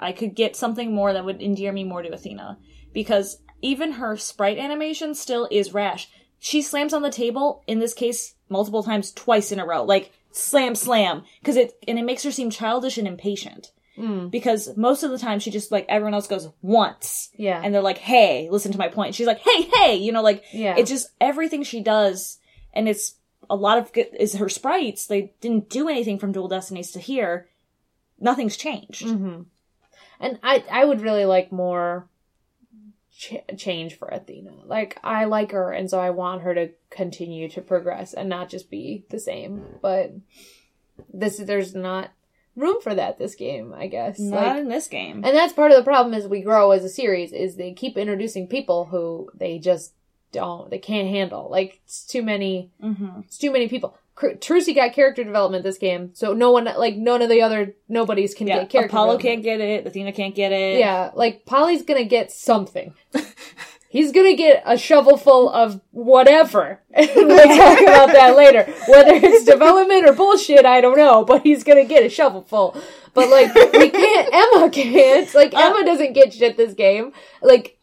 [0.00, 2.58] I could get something more that would endear me more to Athena
[2.92, 6.08] because even her sprite animation still is rash.
[6.40, 10.12] She slams on the table in this case multiple times twice in a row, like
[10.32, 13.70] slam slam because it and it makes her seem childish and impatient.
[13.98, 14.30] Mm.
[14.30, 17.60] Because most of the time she just like everyone else goes once Yeah.
[17.62, 20.42] and they're like, "Hey, listen to my point." She's like, "Hey, hey," you know, like
[20.52, 20.74] Yeah.
[20.76, 22.38] it's just everything she does,
[22.72, 23.14] and it's
[23.48, 25.06] a lot of good is her sprites.
[25.06, 27.48] They didn't do anything from Dual Destinies to here.
[28.18, 29.02] Nothing's changed.
[29.08, 29.42] hmm
[30.18, 32.08] And I, I would really like more
[33.16, 34.52] ch- change for Athena.
[34.64, 38.48] Like, I like her, and so I want her to continue to progress and not
[38.48, 39.62] just be the same.
[39.82, 40.12] But
[41.12, 42.10] this, there's not
[42.56, 44.18] room for that this game, I guess.
[44.18, 45.22] Not Like, in this game.
[45.24, 47.96] and that's part of the problem as we grow as a series is they keep
[47.96, 49.94] introducing people who they just
[50.32, 51.48] don't, they can't handle.
[51.50, 53.20] Like, it's too many mm-hmm.
[53.20, 53.96] it's too many people.
[54.16, 58.32] Trucy got character development this game, so no one, like none of the other nobodies
[58.32, 58.94] can Yeah, get character.
[58.94, 59.84] Apollo can't get it.
[59.84, 60.78] Athena can't get it.
[60.78, 62.94] Yeah, like Polly's gonna get something.
[63.94, 66.80] He's gonna get a shovel full of whatever.
[66.96, 68.64] we'll talk about that later.
[68.88, 72.76] Whether it's development or bullshit, I don't know, but he's gonna get a shovel full.
[73.14, 75.32] But like, we can't, Emma can't.
[75.32, 77.12] Like, Uh, Emma doesn't get shit this game.
[77.40, 77.78] Like,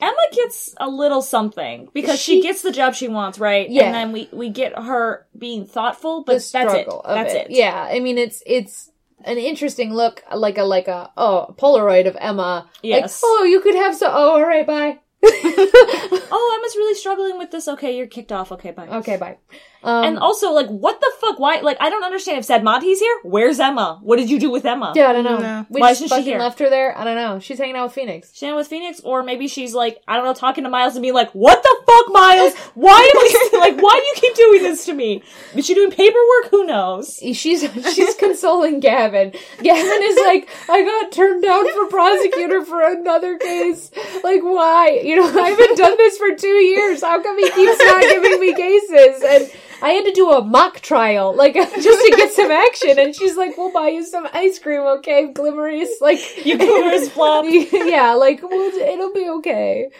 [0.00, 3.68] Emma gets a little something because she, She- gets the job she wants, right?
[3.68, 3.84] Yeah.
[3.84, 6.88] And then we we get her being thoughtful, but that's it.
[7.04, 7.50] That's it.
[7.50, 7.50] it.
[7.50, 8.90] Yeah, I mean it's it's
[9.26, 12.66] an interesting look, like a like a oh Polaroid of Emma.
[12.82, 13.22] Yes.
[13.22, 14.06] Like, oh, you could have so.
[14.08, 15.00] Oh, all right, bye.
[16.32, 17.66] Oh, Emma's really struggling with this.
[17.66, 18.52] Okay, you're kicked off.
[18.52, 18.88] Okay, bye.
[18.88, 19.38] okay, bye.
[19.82, 21.38] Um, And also, like, what the fuck?
[21.38, 21.60] Why?
[21.60, 22.38] Like, I don't understand.
[22.38, 23.98] If Sad Monty's here, where's Emma?
[24.02, 24.92] What did you do with Emma?
[24.94, 25.38] yeah, I don't know.
[25.38, 25.66] No.
[25.70, 26.38] We Why just isn't she fucking here?
[26.38, 26.96] left her there.
[26.98, 27.38] I don't know.
[27.38, 28.36] She's hanging out with Phoenix.
[28.36, 31.14] Shannon with Phoenix, or maybe she's like, I don't know, talking to Miles and being
[31.14, 32.54] like, "What the fuck, Miles?
[32.74, 33.80] Why am I like?
[33.82, 35.22] Why do you keep doing this to me?
[35.54, 36.50] Is she doing paperwork?
[36.50, 37.60] Who knows?" She's
[37.94, 39.32] she's consoling Gavin.
[39.62, 43.90] Gavin is like, I got turned down for prosecutor for another case.
[44.22, 45.00] Like, why?
[45.02, 47.00] You know, I haven't done this for two years.
[47.02, 49.22] How come he keeps not giving me cases?
[49.22, 49.50] And
[49.82, 52.98] I had to do a mock trial, like just to get some action.
[52.98, 57.44] And she's like, "We'll buy you some ice cream, okay, Glimmerous?" Like You Glimmerous flop.
[57.48, 59.90] yeah, like well, it'll be okay.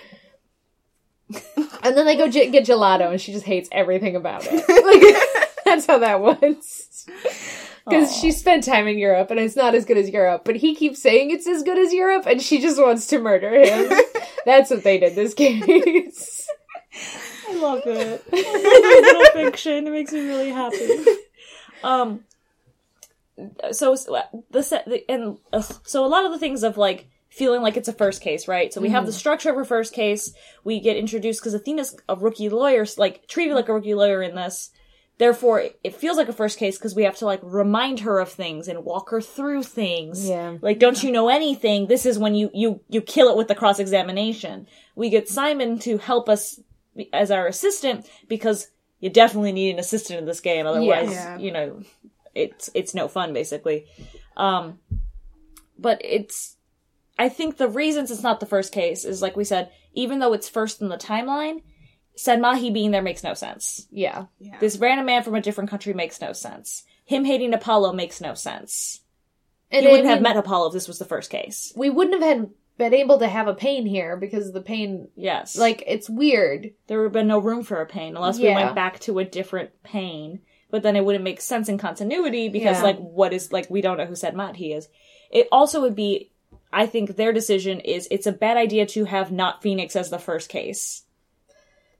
[1.82, 4.52] And then they go j- get gelato, and she just hates everything about it.
[4.68, 7.06] Like that's how that was.
[7.84, 10.42] Because she spent time in Europe, and it's not as good as Europe.
[10.44, 13.50] But he keeps saying it's as good as Europe, and she just wants to murder
[13.50, 13.90] him.
[14.44, 16.46] that's what they did this case.
[17.50, 18.24] I love it.
[18.32, 19.86] I love little fiction.
[19.86, 21.04] It makes me really happy.
[21.82, 22.24] Um.
[23.72, 27.08] So uh, the set the, and ugh, so a lot of the things of like
[27.30, 28.72] feeling like it's a first case, right?
[28.72, 29.18] So we have the mm-hmm.
[29.18, 30.34] structure of a first case.
[30.64, 34.34] We get introduced because Athena's a rookie lawyer, like treated like a rookie lawyer in
[34.34, 34.70] this.
[35.16, 38.30] Therefore, it feels like a first case because we have to like remind her of
[38.30, 40.28] things and walk her through things.
[40.28, 40.56] Yeah.
[40.62, 41.86] Like, don't you know anything?
[41.86, 44.66] This is when you you you kill it with the cross examination.
[44.96, 46.58] We get Simon to help us
[47.12, 50.66] as our assistant because you definitely need an assistant in this game.
[50.66, 51.38] Otherwise, Yeah.
[51.38, 51.82] you know,
[52.34, 53.86] it's it's no fun basically.
[54.36, 54.78] Um,
[55.78, 56.56] but it's
[57.18, 60.32] I think the reasons it's not the first case is like we said, even though
[60.32, 61.62] it's first in the timeline,
[62.16, 63.86] Sahdmadhi being there makes no sense.
[63.90, 64.26] Yeah.
[64.38, 64.58] Yeah.
[64.60, 66.84] This random man from a different country makes no sense.
[67.04, 69.00] Him hating Apollo makes no sense.
[69.70, 71.72] And he wouldn't have mean, met Apollo if this was the first case.
[71.76, 72.50] We wouldn't have had
[72.80, 75.56] been able to have a pain here because the pain, Yes.
[75.56, 76.72] like, it's weird.
[76.88, 79.24] there would have been no room for a pain unless we went back to a
[79.24, 80.40] different pain.
[80.70, 82.82] But then it wouldn't make sense in continuity because, Yeah.
[82.84, 84.88] like, what is like we don't know who said Matt he is.
[85.30, 86.30] It also would be,
[86.72, 90.18] I think, their decision is it's a bad idea to have not Phoenix as the
[90.18, 91.04] first case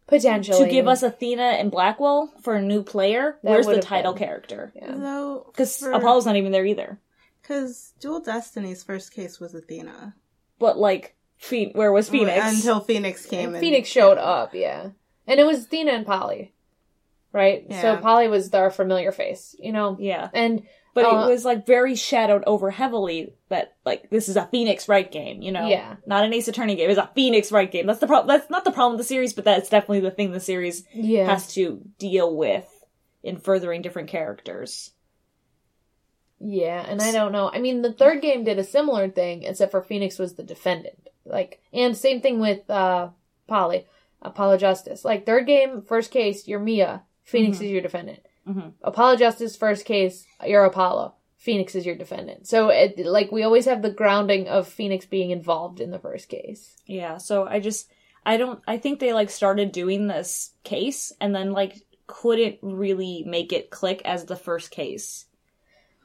[0.07, 0.64] Potentially.
[0.64, 3.38] to give us Athena and Blackwell for a new player.
[3.43, 4.73] That where's the title been- character?
[4.75, 5.37] Yeah.
[5.47, 6.99] Because for- Apollo's not even there either.
[7.43, 10.14] Because Dual Destiny's first case was Athena.
[10.61, 12.38] But like, Phe- where was Phoenix?
[12.44, 14.90] Until Phoenix came and Phoenix showed up, yeah.
[15.27, 16.53] And it was Athena and Polly.
[17.33, 17.64] Right?
[17.68, 17.81] Yeah.
[17.81, 19.96] So Polly was our familiar face, you know?
[19.99, 24.37] yeah, And but Uh, it was like very shadowed over heavily that like this is
[24.37, 25.68] a Phoenix Wright game, you know?
[25.68, 25.96] Yeah.
[26.07, 26.90] not an Ace Attorney game.
[26.90, 27.87] It's a Phoenix Wright game.
[27.87, 28.27] That's the problem.
[28.37, 31.27] That's not the problem with the series, but that's definitely the thing the series yeah.
[31.27, 32.66] has to deal with
[33.23, 34.90] in furthering different characters.
[36.40, 37.50] Yeah, and I don't know.
[37.53, 41.09] I mean, the third game did a similar thing, except for Phoenix was the defendant.
[41.24, 43.11] Like, and same thing with uh
[43.46, 43.87] Polly,
[44.22, 45.05] Apollo Justice.
[45.05, 47.03] Like, third game, first case, you're Mia.
[47.24, 47.62] Phoenix Mhm.
[47.64, 48.20] is your defendant.
[48.48, 48.72] Mhm.
[48.83, 51.14] Apollo Justice, first case, you're Apollo.
[51.37, 52.46] Phoenix is your defendant.
[52.46, 56.29] So, it, like, we always have the grounding of Phoenix being involved in the first
[56.29, 56.76] case.
[56.87, 57.90] Yeah, so I just
[58.26, 61.76] I don't I think they like started doing this case and then like
[62.07, 65.24] couldn't really make it click as the first case.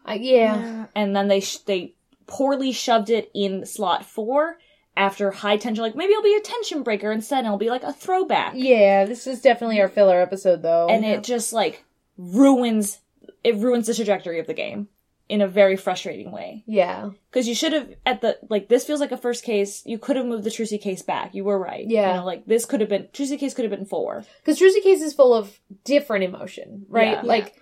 [0.08, 0.60] Uh, yeah.
[0.60, 0.86] yeah.
[0.96, 1.94] And then they sh- they
[2.28, 4.58] poorly shoved it in slot 4
[4.98, 7.84] after high tension like maybe it'll be a tension breaker instead and it'll be like
[7.84, 8.54] a throwback.
[8.56, 10.88] Yeah, this is definitely our filler episode, though.
[10.88, 11.84] and it just like
[12.18, 13.00] ruins
[13.44, 14.88] it ruins the trajectory of the game
[15.28, 17.10] in a very frustrating way yeah.
[17.32, 20.15] because you should have at the like this feels like a first case you could
[20.15, 22.12] have moved the Trucy case back you were right Yeah.
[22.13, 24.84] you know like this could have been Trucy case could have been four Because Trucy
[24.84, 27.13] Case is full of different emotion, right?
[27.13, 27.22] Yeah.
[27.24, 27.56] Like,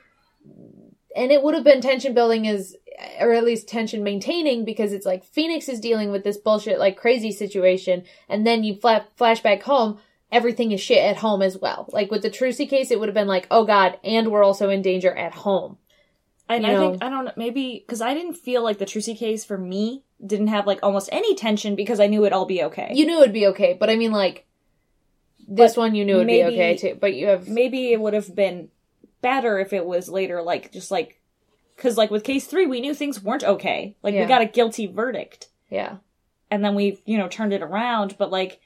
[1.15, 2.76] and it would have been tension building as,
[3.19, 6.97] or at least tension maintaining because it's like Phoenix is dealing with this bullshit, like
[6.97, 9.99] crazy situation, and then you fla- flash back home,
[10.32, 11.88] everything is shit at home as well.
[11.91, 14.69] Like with the Trucy case, it would have been like, oh god, and we're also
[14.69, 15.78] in danger at home.
[16.49, 16.91] and You I know.
[16.91, 20.04] think I don't know maybe because I didn't feel like the Trucy case for me
[20.26, 23.21] didn't have like almost any tension because I knew it'd all be okay You knew
[23.21, 24.45] it'd be okay, but I mean, like,
[25.47, 27.99] this But one you knew it'd maybe- be okay too, but you have, maybe it
[27.99, 28.69] would have been
[29.23, 31.19] better if it was later like just like
[31.75, 34.21] because like with case three we knew things weren't okay like Yeah.
[34.21, 35.95] we got a guilty verdict yeah.
[36.51, 38.59] and then we you know turned it around but like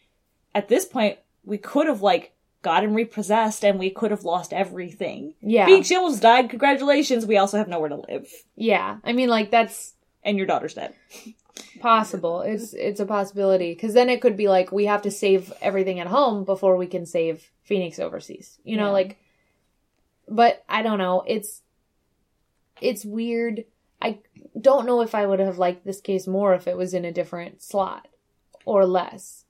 [0.53, 5.33] at this point we could have like gotten repossessed and we could have lost everything
[5.41, 5.67] Yeah.
[5.67, 8.97] Beak Shields died congratulations we also have nowhere to live Yeah.
[9.05, 9.93] I mean, like, that's,
[10.23, 10.93] and your daughter's dead
[11.79, 15.51] possible it's it's a possibility because then it could be like we have to save
[15.61, 18.91] everything at home before we can save phoenix overseas you know Yeah.
[18.91, 19.17] like
[20.27, 21.23] but i don't know.
[21.25, 21.61] It's
[22.81, 23.65] it's weird.
[24.01, 24.19] I
[24.59, 27.11] don't know if i would have liked this case more if it was in a
[27.11, 28.07] different slot
[28.65, 29.45] or less.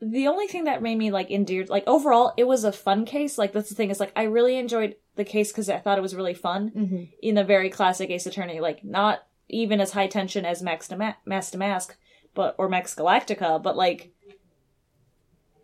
[0.00, 3.38] The only thing that made me like endeared like overall it was a fun case.
[3.38, 6.02] Like that's the thing is like i really enjoyed the case because i thought it
[6.02, 7.04] was really fun mm-hmm.
[7.22, 8.60] in a very classic ace attorney.
[8.60, 11.96] Like not even as high tension as max to Ma- mask to mask
[12.34, 14.12] but or max galactica but like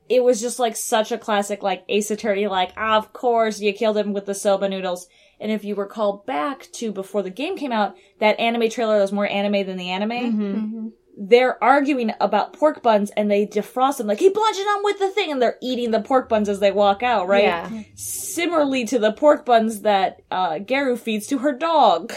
[0.09, 3.73] it was just like such a classic like ace attorney like ah, of course you
[3.73, 5.09] killed him with the soba noodles
[5.41, 9.13] and if you recall back to before the game came out that anime trailer was
[9.13, 10.55] more anime than the anime Mm-hmm.
[10.55, 10.93] Mhm.
[11.21, 15.11] they're arguing about pork buns and they defrost them like, he bludgeoned them with the
[15.11, 17.43] thing and they're eating the pork buns as they walk out, right?
[17.43, 17.83] Yeah.
[17.97, 22.13] Similarly to the pork buns that uh, Garu feeds to her dog.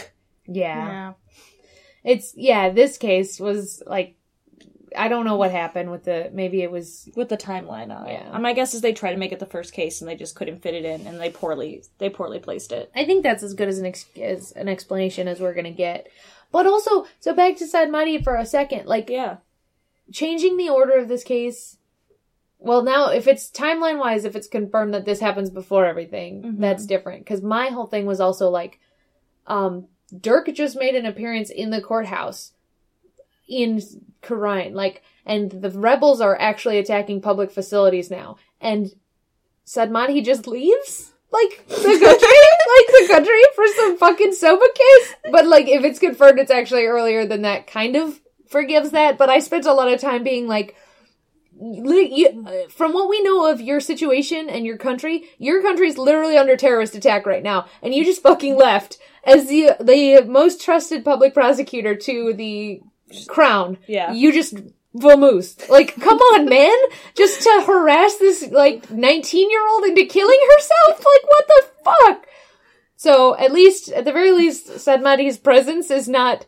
[0.46, 0.86] Yeah.
[0.86, 1.12] Yeah.
[2.04, 4.16] It's yeah, this case was like
[4.96, 8.12] I don't know what happened with the maybe it was With the timeline on it.
[8.12, 8.30] Yeah.
[8.32, 10.34] Um, my guess is they tried to make it the first case and they just
[10.34, 12.90] couldn't fit it in and they poorly they poorly placed it.
[12.94, 16.08] I think that's as good as an ex- as an explanation as we're gonna get.
[16.50, 19.36] But also, so back to Sahdmadhi for a second, like Yeah.
[20.12, 21.78] changing the order of this case.
[22.58, 26.58] Well, now if it's timeline wise, if it's confirmed that this happens before everything, Mhm.
[26.60, 27.24] that's different.
[27.24, 28.78] Because my whole thing was also like,
[29.46, 32.52] um, Dhurke just made an appearance in the courthouse
[33.52, 33.82] in
[34.22, 38.92] Khura'in, like, and the rebels are actually attacking public facilities now, and
[39.64, 41.10] Sahdmadhi just leaves.
[41.30, 45.14] Like the country, like the country for some fucking soba case.
[45.30, 47.66] But like, if it's confirmed, it's actually earlier than that.
[47.66, 49.16] Kind of forgives that.
[49.16, 50.76] But I spent a lot of time being like,
[51.58, 56.56] you, from what we know of your situation and your country, your country's literally under
[56.56, 61.32] terrorist attack right now, and you just fucking left as the the most trusted public
[61.32, 62.82] prosecutor to the
[63.28, 63.78] crown.
[63.86, 64.12] Yeah.
[64.12, 64.56] You just
[64.94, 65.68] vamoosed.
[65.68, 66.76] Like, come on, man!
[67.16, 70.98] Just to harass this like nineteen year old into killing herself?
[70.98, 72.26] Like, what the fuck?
[72.96, 76.46] So at least, at the very least, Sahdmadhi's presence is not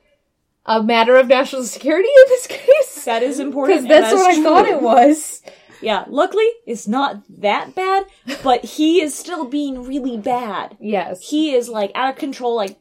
[0.66, 3.04] a matter of national security in this case.
[3.04, 3.82] That is important.
[3.82, 5.42] Because that's and what I thought it was.
[5.82, 8.06] Yeah, luckily it's not that bad,
[8.42, 10.76] but he is still being really bad.
[10.80, 11.28] Yes.
[11.28, 12.78] He is like out of control, like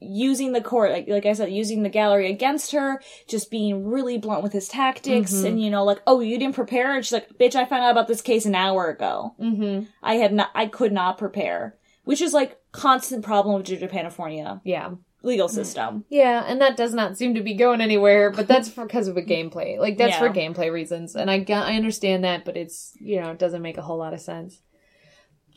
[0.00, 4.18] using the court, like like I said, using the gallery against her, just being really
[4.18, 5.46] blunt with his tactics, Mm-hmm.
[5.46, 7.90] and you know, like, oh, you didn't prepare, and she's like, bitch, I found out
[7.92, 9.34] about this case an hour ago.
[9.40, 9.84] Mm-hmm.
[10.02, 14.90] I had not, I could not prepare, which is like constant problem with Japanifornia Yeah.
[15.22, 16.04] legal system.
[16.08, 19.22] Yeah, and that does not seem to be going anywhere, but that's because of a
[19.22, 19.78] gameplay.
[19.78, 23.38] Like that's for gameplay reasons, and I I understand that, but it's you know it
[23.38, 24.60] doesn't make a whole lot of sense.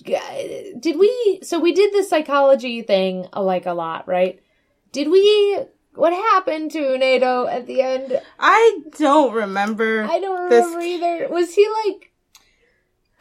[0.03, 1.39] G- Did we?
[1.43, 4.41] So we did the psychology thing uh, like a lot, right?
[4.91, 5.59] Did we?
[5.95, 8.19] What happened to Uendo at the end?
[8.39, 10.03] I don't remember.
[10.09, 11.27] I don't This- remember either.
[11.29, 12.09] Was he like?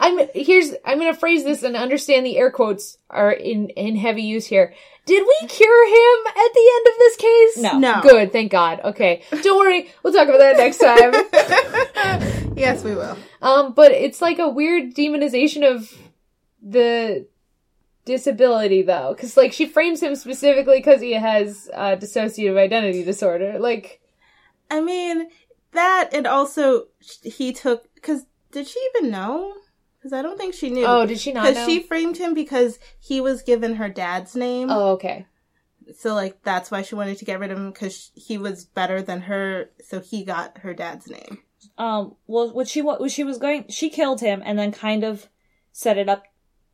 [0.00, 0.74] I'm here's.
[0.84, 4.74] I'm gonna phrase this and understand the air quotes are in in heavy use here.
[5.04, 7.56] Did we cure him at the end of this case?
[7.58, 7.78] No.
[7.78, 8.00] No.
[8.02, 8.80] Good, thank God.
[8.84, 9.22] Okay.
[9.42, 12.52] Don't worry, we'll talk about that next time.
[12.56, 13.16] yes, we will.
[13.42, 15.92] um, but it's like a weird demonization of
[16.62, 17.26] the
[18.04, 19.14] disability though.
[19.18, 23.58] Cause like she frames him specifically because he has uh, dissociative identity disorder.
[23.58, 24.00] Like,
[24.70, 25.28] I mean,
[25.72, 26.86] that and also
[27.22, 29.54] he took because did she even know?
[29.98, 30.84] Because I don't think she knew.
[30.84, 34.68] oh, did she not because she framed him because he was given her dad's name.
[34.70, 35.26] Oh, okay.
[35.96, 39.02] So like that's why she wanted to get rid of him because he was better
[39.02, 39.70] than her.
[39.84, 41.38] So he got her dad's name.
[41.78, 45.28] Um, well, what she what she was going, she killed him and then kind of
[45.72, 46.24] set it up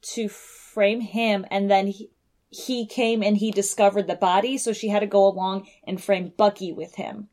[0.02, 2.10] to frame him, and then he
[2.50, 6.32] he came and he discovered the body, so she had to go along and frame
[6.36, 7.28] Bucky with him.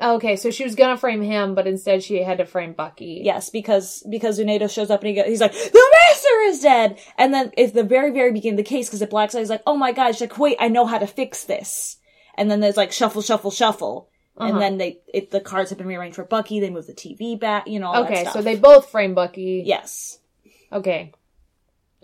[0.00, 3.22] Okay, so she was gonna frame him, but instead she had to frame Bucky.
[3.24, 6.98] Yes, because because Uendo shows up and he goes, he's like, the master is dead,
[7.16, 9.50] and then at the very very beginning of the case, because it blacks out, he's
[9.50, 11.96] like, oh my god, she's like, wait, I know how to fix this,
[12.36, 14.10] and then there's like shuffle shuffle shuffle.
[14.38, 14.52] Uh-huh.
[14.52, 16.60] And then they, it, the cards have been rearranged for Bucky.
[16.60, 17.86] They move the TV back, you know.
[17.86, 19.62] All that Okay, so they both frame Bucky.
[19.64, 20.18] yes.
[20.70, 21.12] Okay.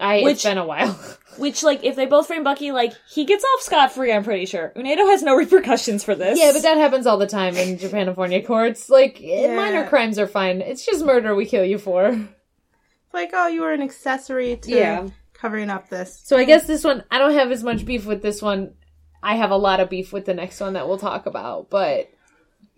[0.02, 0.98] I it's Which- been a while.
[1.38, 4.44] Which, like, if they both frame Bucky, like, he gets off scot free, I'm pretty
[4.44, 4.70] sure.
[4.76, 6.38] Uendo has no repercussions for this.
[6.38, 8.90] yeah, but that happens all the time in Japanifornia courts.
[8.90, 9.56] Like Yeah.
[9.56, 10.60] minor crimes are fine.
[10.60, 12.08] It's just murder we kill you for.
[12.08, 15.08] It's like, oh, you were an accessory to Yeah.
[15.32, 16.20] covering up this.
[16.24, 18.74] So I guess this one I don't have as much beef with this one.
[19.22, 22.10] I have a lot of beef with the next one that we'll talk about, but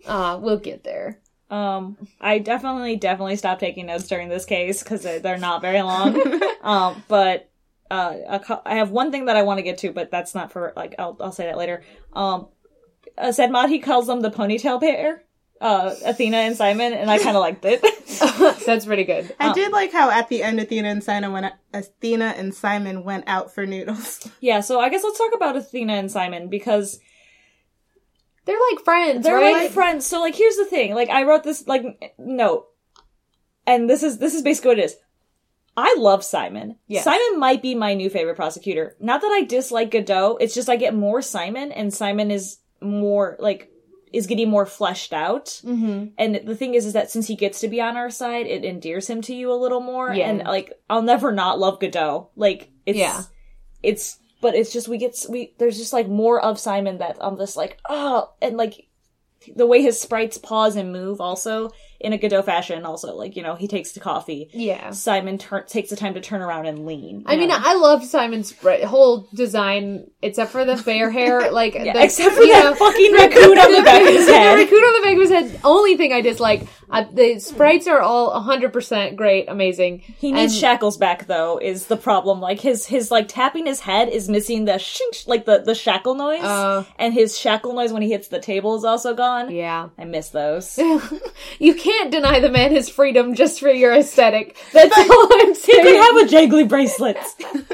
[0.05, 1.19] uh we'll get there.
[1.49, 6.41] Um, I definitely, definitely stopped taking notes during this case, because they're not very long.
[6.61, 7.49] um, but,
[7.91, 10.33] uh, a cou- I have one thing that I want to get to, but that's
[10.33, 11.83] not for, like, I'll, I'll say that later.
[12.13, 12.47] Um,
[13.17, 15.23] uh, Sedmod, he calls them the ponytail pair,
[15.61, 17.81] uh, Athena and Simon, and I kind of liked it.
[18.65, 19.33] That's pretty good.
[19.39, 23.23] I did like how at the end Athena and Simon went Athena and Simon went
[23.27, 24.27] out for noodles.
[24.41, 26.99] yeah, so I guess let's talk about Athena and Simon, because
[28.45, 29.63] They're like friends, They're right?
[29.63, 30.05] like friends.
[30.05, 30.93] So like here's the thing.
[30.93, 32.67] Like I wrote this like note.
[33.67, 34.95] And this is this is basically what it is.
[35.77, 36.77] I love Simon.
[36.87, 37.03] Yes.
[37.03, 38.95] Simon might be my new favorite prosecutor.
[38.99, 43.35] Not that I dislike Godot, it's just I get more Simon and Simon is more
[43.39, 43.69] like
[44.13, 45.45] is getting more fleshed out.
[45.65, 46.05] mm-hmm.
[46.17, 48.63] And the thing is is that since he gets to be on our side, it
[48.63, 50.13] endears him to you a little more.
[50.13, 50.29] Yeah.
[50.29, 52.29] And like I'll never not love Godot.
[52.35, 53.23] Like it's Yeah.
[53.83, 57.35] it's but it's just we get we there's just like more of Simon that I'm
[57.35, 58.87] just like oh and like
[59.55, 62.85] the way his sprites pause and move also in a Godot fashion.
[62.85, 64.49] Also, like you know, he takes the coffee.
[64.53, 64.91] Yeah.
[64.91, 67.23] Simon tur- takes the time to turn around and lean.
[67.25, 67.49] I mean.
[67.51, 71.51] I love Simon's sp- whole design, except for the bear hair.
[71.55, 74.31] Like, Yeah, the, except for that know, fucking raccoon on the back of his the
[74.33, 75.61] raccoon on the back of his head.
[75.63, 76.67] Only thing I dislike.
[76.89, 79.99] Uh, the sprites are all 100% great, amazing.
[80.17, 81.57] He needs And- shackles back though.
[81.57, 85.45] Is the problem like his his like tapping his head is missing the shink like
[85.45, 86.85] the the shackle noise, Oh.
[86.99, 89.51] and his shackle noise when he hits the table is also gone.
[89.51, 89.89] Yeah.
[89.97, 90.77] I miss those.
[91.59, 94.57] you can't deny the man his freedom just for your aesthetic.
[94.73, 95.83] That's all I'm He saying.
[95.83, 97.17] could have a jangly bracelet.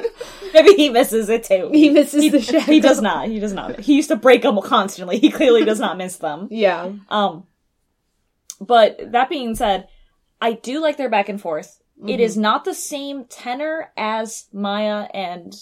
[0.54, 1.70] Maybe he misses it too.
[1.72, 2.62] He misses the shackle.
[2.74, 3.28] He does not.
[3.28, 3.80] He does not.
[3.80, 5.20] He used to break them constantly.
[5.20, 6.48] He clearly does not miss them.
[6.52, 6.92] Yeah.
[7.10, 7.46] Um,
[8.62, 9.88] but that being said,
[10.40, 11.82] I do like their back and forth.
[11.98, 12.20] It mm-hmm.
[12.22, 15.54] is not the same tenor as Maya and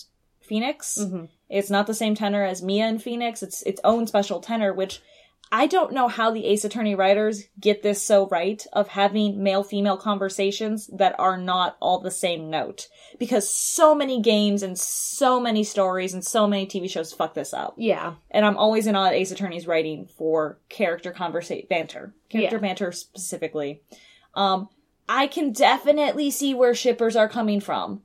[0.41, 0.97] Phoenix.
[0.99, 1.25] Mm-hmm.
[1.49, 3.41] It's not the same tenor as Mia and Phoenix.
[3.41, 5.01] It's its own special tenor, which
[5.51, 9.63] I don't know how the Ace Attorney writers get this so right of having male
[9.63, 12.87] female conversations that are not all the same note.
[13.17, 17.51] Because so many games and so many stories and so many TV shows fuck this
[17.53, 18.13] up Yeah.
[18.29, 22.61] and I'm always in awe at Ace Attorney's writing for character conversation banter, character Yeah.
[22.61, 23.81] banter specifically.
[24.35, 24.69] Um,
[25.07, 28.03] I can definitely see where shippers are coming from,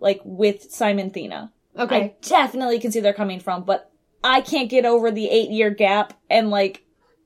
[0.00, 1.50] like with Simon Thena.
[1.78, 1.96] Okay.
[1.96, 3.90] I definitely can see they're coming from, but
[4.24, 6.82] I can't get over the eight year gap and like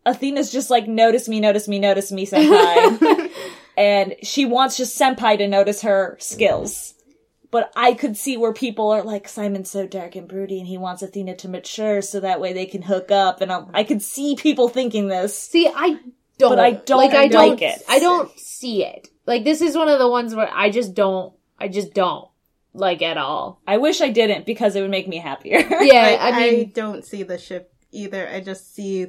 [0.06, 3.30] Athena's just like notice me, notice me, notice me, senpai,
[3.76, 6.94] and she wants just senpai to notice her skills.
[7.50, 10.78] But I could see where people are like, Simon's so dark and broody and he
[10.78, 13.40] wants Athena to mature so that way they can hook up.
[13.40, 15.36] And I'm, I could see people thinking this.
[15.36, 15.98] See, I
[16.38, 16.50] don't.
[16.50, 17.12] But I don't like.
[17.12, 17.60] I don't.
[17.60, 17.82] it.
[17.88, 19.08] I don't see it.
[19.26, 21.34] Like this is one of the ones where I just don't.
[21.58, 22.28] I just don't
[22.72, 23.60] like at all.
[23.66, 25.58] I wish I didn't because it would make me happier.
[25.58, 26.18] Yeah.
[26.20, 28.28] I, I, mean, don't see the ship either.
[28.28, 29.08] I just see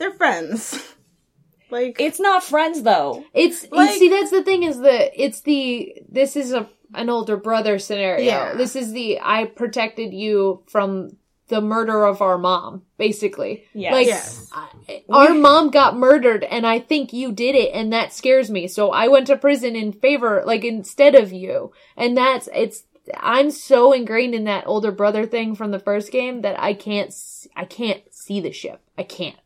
[0.00, 0.82] they're friends.
[1.70, 3.24] like it's not friends though.
[3.32, 4.08] it's like- you see.
[4.08, 8.24] That's the thing is that it's the this is a an older brother scenario.
[8.24, 8.54] Yeah.
[8.54, 13.64] This is the I protected you from the murder of our mom, basically.
[13.74, 13.92] Yes.
[13.92, 14.50] Like Yes.
[14.52, 18.66] I- our mom got murdered and I think you did it and that scares me.
[18.66, 21.72] So I went to prison in favor like instead of you.
[21.96, 22.84] And that's it's
[23.16, 27.12] I'm so ingrained in that older brother thing from the first game that I can't
[27.56, 28.80] I can't see the ship.
[28.98, 29.36] I can't.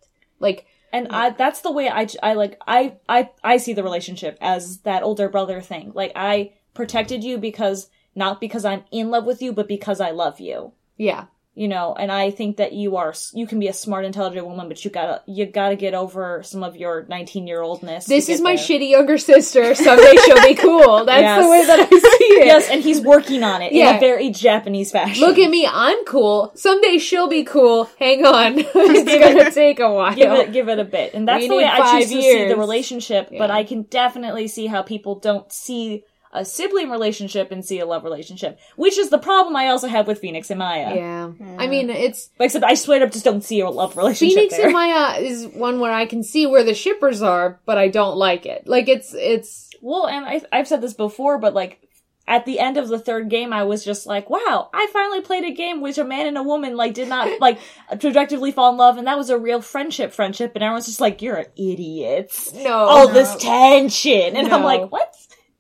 [0.45, 4.39] Like And I, that's the way I, I like, I, I, I see the relationship
[4.41, 5.91] as that older brother thing.
[5.93, 10.13] Like, I protected you because, not because I'm in love with you, but because I
[10.13, 10.73] love you.
[10.97, 11.25] yeah.
[11.57, 14.67] You know, and I think that you are, you can be a smart, intelligent woman,
[14.67, 18.07] but you gotta, you gotta get over some of your 19 year oldness.
[18.07, 19.73] This is my shitty younger sister.
[19.77, 21.05] Someday she'll be cool.
[21.05, 21.45] That's Yes.
[21.45, 22.47] the way that I see it.
[22.47, 23.97] Yes, and he's working on it in Yeah.
[23.99, 25.25] a very Japanese fashion.
[25.25, 26.51] Look at me, I'm cool.
[26.57, 27.89] Someday she'll be cool.
[28.01, 28.55] Hang on.
[28.59, 30.13] it's gonna take a while.
[30.15, 32.33] give it give it a bit and that's We the way i choose to see
[32.33, 32.57] the years.
[32.59, 36.03] relationship but i can definitely see how people don't see
[36.35, 40.07] a sibling relationship and see a love relationship which is the problem i also have
[40.07, 41.33] with phoenix and maya Yeah.
[41.59, 44.67] I mean, it's except i straight up just don't see a love relationship Phoenix there
[44.67, 48.17] and Maya is one where I can see where the shippers are, but I don't
[48.17, 48.67] like it.
[48.67, 51.81] Like it's it's well and I, i've said this before but like
[52.27, 55.45] at the end of the third game, I was just like, wow, I finally played
[55.45, 57.59] a game which a man and a woman, like, did not, like,
[57.97, 61.21] trajectively fall in love, and that was a real friendship friendship, and everyone's just like,
[61.21, 62.55] you're idiots.
[62.55, 62.73] no.
[62.73, 64.37] all this tension.
[64.37, 65.15] And I'm like, what?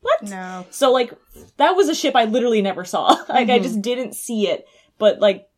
[0.04, 0.22] What?
[0.22, 0.66] no.
[0.70, 1.12] So like
[1.56, 3.08] that was a ship I literally never saw.
[3.28, 3.62] like I Mhm.
[3.62, 4.66] just didn't see it.
[4.98, 5.48] But like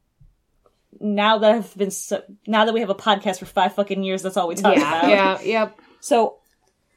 [1.00, 4.22] now that I've been so, now that we have a podcast for five fucking years,
[4.22, 5.10] that's all we talk yeah, about.
[5.10, 5.78] yeah, yep.
[6.00, 6.36] So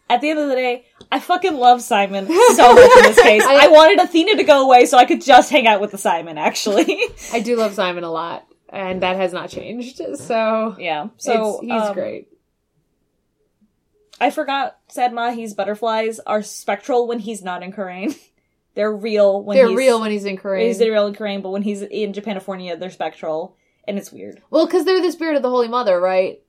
[0.10, 3.44] at the end of the day, I fucking love Simon so much in this case.
[3.44, 6.38] I, wanted Athena to go away so I could just hang out with the Simon.
[6.38, 7.00] Actually,
[7.34, 10.02] I do love Simon a lot, and that has not changed.
[10.18, 11.10] So yeah.
[11.18, 12.28] So he's um, great.
[14.20, 15.34] I forgot Sadma.
[15.34, 18.18] He's butterflies are spectral when he's not in Khura'in.
[18.76, 20.68] They're real when They're he's, real when he's in Khura'in.
[20.68, 23.58] He's real in Khura'in, but when he's in Japanifornia, they're spectral,
[23.88, 24.42] and it's weird.
[24.52, 26.42] well, because they're the spirit of the Holy Mother, right?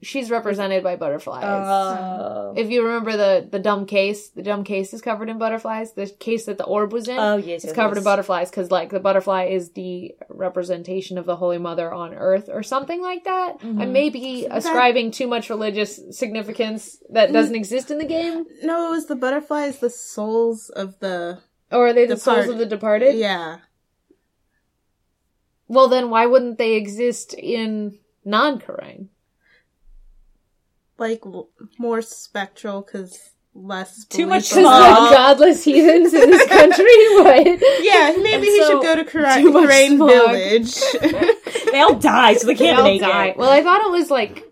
[0.00, 1.42] She's represented by butterflies.
[1.42, 5.92] Uh, if you remember the the dumb case, the dumb case is covered in butterflies.
[5.94, 7.98] The case that the orb was in, oh yes, it's covered yes.
[7.98, 12.48] in butterflies because like the butterfly is the representation of the Holy Mother on Earth
[12.48, 13.56] or something like that.
[13.60, 13.90] I Mhm.
[13.90, 18.46] may be ascribing too much religious significance that doesn't exist in the game.
[18.62, 21.40] No, it was the butterflies, the souls of the
[21.72, 23.16] Or are they the souls of the departed?
[23.16, 23.58] yeah.
[25.66, 29.08] Well, then why wouldn't they exist in non-Khura'in?
[30.98, 33.18] Like l- more spectral because
[33.54, 34.82] less Too much in Because smog.
[35.10, 36.84] they're godless heathens in this country.
[37.16, 37.46] what?
[37.82, 40.10] Yeah, maybe And he so- should go to Kara- Kurain smog.
[40.10, 41.34] Village.
[41.72, 43.26] They all die, so they They can't all make die.
[43.28, 43.36] it.
[43.36, 44.42] Well, I thought it was like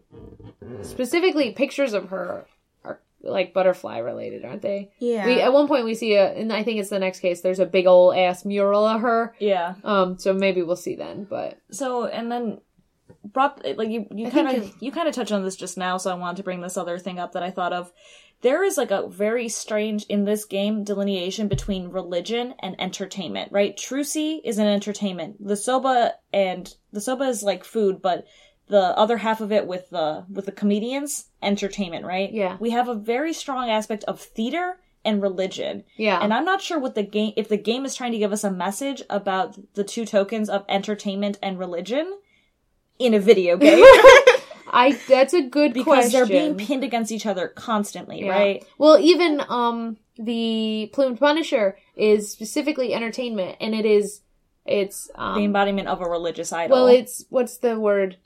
[0.82, 2.46] specifically pictures of her
[2.84, 4.90] are like butterfly related, aren't they?
[4.98, 5.26] Yeah.
[5.26, 7.40] We at one point we see a, and I think it's the next case.
[7.40, 9.34] There's a big old ass mural of her.
[9.38, 9.74] Yeah.
[9.84, 11.24] Um, so maybe we'll see then.
[11.24, 12.60] But So and then
[13.24, 16.10] brought like you you kind of you kind of touched on this just now, so
[16.10, 17.92] I wanted to bring this other thing up that I thought of.
[18.42, 23.76] There is like a very strange in this game delineation between religion and entertainment, right?
[23.76, 25.44] Trucy is an entertainment.
[25.44, 28.26] The soba and the soba is like food, but
[28.68, 32.30] the other half of it with the with the comedians, entertainment, right?
[32.32, 32.56] Yeah.
[32.60, 35.84] We have a very strong aspect of theater and religion.
[35.96, 38.32] yeah, And I'm not sure what the game if the game is trying to give
[38.32, 42.18] us a message about the two tokens of entertainment and religion
[42.98, 43.84] in a video game
[44.68, 45.72] I that's a good question.
[45.74, 46.12] because question.
[46.12, 48.30] they're being pinned against each other constantly, Yeah.
[48.30, 48.64] right?
[48.78, 54.22] Well, even um the plumed punisher is specifically entertainment, and it is
[54.64, 56.76] it's um The embodiment of a religious idol.
[56.76, 58.16] well, it's what's the word?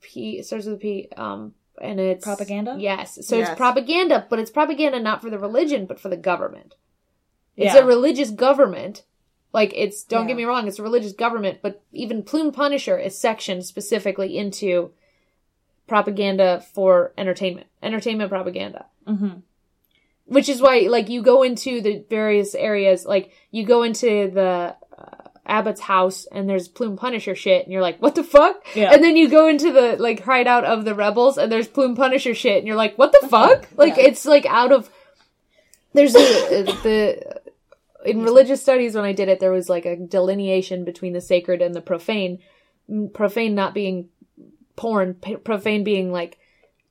[0.00, 1.08] P starts with a P.
[1.16, 2.76] Um, and it's Propaganda?
[2.78, 3.48] Yes, so Yes.
[3.48, 6.74] it's propaganda, but it's propaganda not for the religion, but for the government.
[7.56, 7.82] It's Yeah.
[7.82, 9.04] a religious government.
[9.54, 13.16] Like it's don't get me wrong, it's a religious government, but even Plume Punisher is
[13.16, 14.90] sectioned specifically into
[15.86, 18.86] propaganda for entertainment, entertainment propaganda.
[19.08, 19.42] Mhm.
[20.26, 24.74] Which is why, like, you go into the various areas, like you go into the
[24.98, 28.64] uh, Abbott's house and there's Plume Punisher shit, and you're like, what the fuck?
[28.74, 28.90] Yeah.
[28.92, 32.34] And then you go into the like hideout of the rebels and there's Plume Punisher
[32.34, 33.68] shit, and you're like, what the fuck?
[33.76, 34.04] Like, Yeah.
[34.08, 34.90] it's like out of.
[35.92, 37.40] There's the
[38.04, 41.62] in religious studies when I did it, there was like a delineation between the sacred
[41.62, 42.38] and the profane.
[43.12, 44.08] Profane not being
[44.76, 46.38] porn, p- profane being like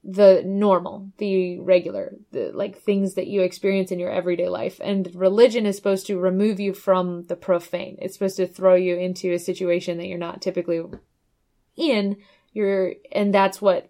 [0.03, 4.79] the normal, the regular, the like things that you experience in your everyday life.
[4.83, 7.97] And religion is supposed to remove you from the profane.
[8.01, 10.81] It's supposed to throw you into a situation that you're not typically
[11.77, 12.17] in.
[12.51, 13.89] You're, and that's what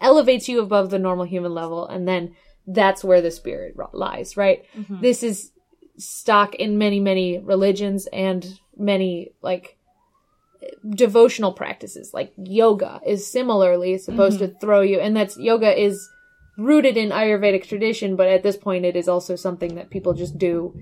[0.00, 1.86] elevates you above the normal human level.
[1.86, 2.36] And then
[2.66, 4.64] that's where the spirit lies, right?
[4.76, 5.00] Mm-hmm.
[5.00, 5.51] This is
[6.04, 9.76] stock in many, many religions and many like
[10.90, 12.12] devotional practices.
[12.12, 14.52] Like yoga is similarly supposed mm-hmm.
[14.52, 16.08] to throw you and that's yoga is
[16.58, 20.36] rooted in ayurvedic tradition but at this point it is also something that people just
[20.36, 20.76] do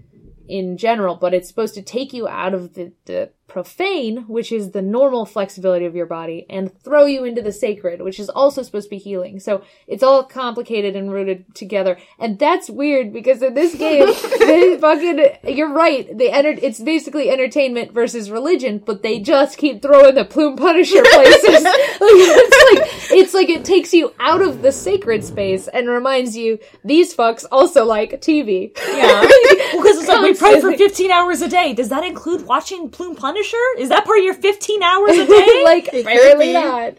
[0.49, 4.70] in general but it's supposed to take you out of the, the profane which is
[4.70, 8.62] the normal flexibility of your body and throw you into the sacred which is also
[8.62, 13.42] supposed to be healing so it's all complicated and rooted together and that's weird because
[13.42, 14.07] in this game
[14.38, 15.26] they fucking
[15.57, 20.24] you're right they enter it's basically entertainment versus religion but they just keep throwing the
[20.24, 25.24] plume punisher places like, it's like it's like it takes you out of the sacred
[25.24, 29.22] space and reminds you these fucks also like tv Yeah.
[29.72, 31.72] because it's like we pray for 15 hours a day.
[31.72, 33.39] Does that include watching Plume Punisher?
[33.78, 35.62] Is that part of your 15 hours a day?
[35.64, 36.95] like It could apparently not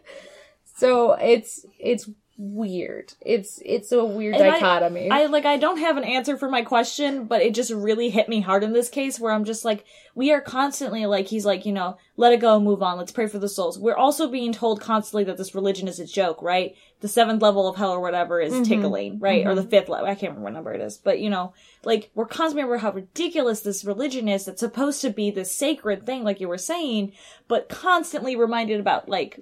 [0.77, 5.77] so it's it's weird it's it's a weird And I- dichotomy I like I don't
[5.77, 8.89] have an answer for my question, but it just really hit me hard in this
[8.89, 9.85] case where I'm just like
[10.15, 13.27] we are constantly like he's like, you know, let it go, move on, let's pray
[13.27, 13.77] for the souls.
[13.77, 16.75] We're also being told constantly that this religion is a joke, right?
[17.01, 19.45] The seventh level of hell or whatever is tickling, right?
[19.45, 20.05] Or the fifth level.
[20.07, 20.97] I can't remember what number it is.
[20.97, 25.09] But you know, like we're constantly remember how ridiculous this religion is that's supposed to
[25.09, 27.13] be this sacred thing, like you were saying,
[27.47, 29.39] but constantly reminded about like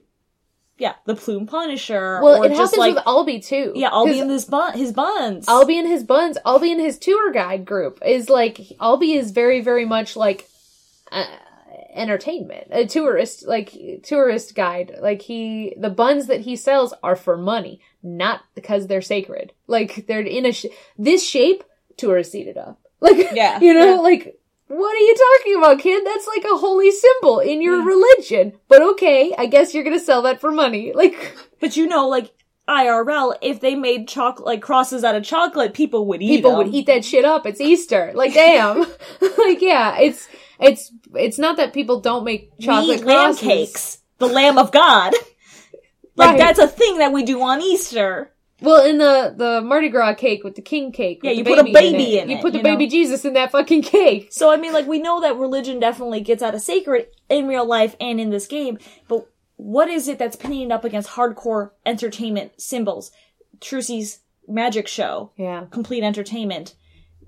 [0.78, 4.16] yeah, the plume punisher well or it just happens like with albie too yeah, 'Cause
[4.16, 5.46] in this bun his buns.
[5.46, 9.60] Albie and his buns, Albie and his tour guide group is like Albie is very
[9.60, 10.48] very much like
[11.12, 11.26] uh,
[11.94, 13.74] entertainment, a tourist like
[14.04, 14.96] tourist guide.
[15.02, 19.54] Like he the buns that he sells are for money, not because they're sacred.
[19.68, 20.66] Like they're in a sh-
[20.98, 21.64] this shape
[21.98, 22.80] tourists eat it up.
[23.02, 23.60] Like Yeah.
[23.62, 24.00] you know Yeah.
[24.02, 24.36] like
[24.68, 26.06] what are you talking about, kid?
[26.06, 27.86] That's like a holy symbol in your Yeah.
[27.86, 28.54] religion.
[28.68, 30.92] But okay, I guess you're gonna sell that for money.
[30.96, 31.16] Like
[31.60, 32.32] But you know, like
[32.68, 36.58] IRL, if they made chocolate like crosses out of chocolate, people would eat people them.
[36.60, 37.48] would eat that shit up.
[37.48, 38.12] It's Easter.
[38.14, 38.82] Like, damn.
[39.40, 40.28] like, yeah, it's
[40.60, 45.14] it's it's not that people don't make chocolate lamb cakes, the Lamb of God.
[46.16, 46.38] like Right.
[46.38, 48.32] that's a thing that we do on Easter.
[48.62, 51.64] Well, in the the Mardi Gras cake with the king cake, Yeah, you put a
[51.64, 52.72] baby it, in You put the you know?
[52.72, 54.28] baby Jesus in that fucking cake.
[54.32, 57.66] So I mean, like we know that religion definitely gets out of sacred in real
[57.66, 61.72] life and in this game, but what is it that's pinning it up against hardcore
[61.86, 63.12] entertainment symbols?
[63.62, 65.32] Trucy's magic show.
[65.38, 65.66] Yeah.
[65.72, 66.76] complete entertainment.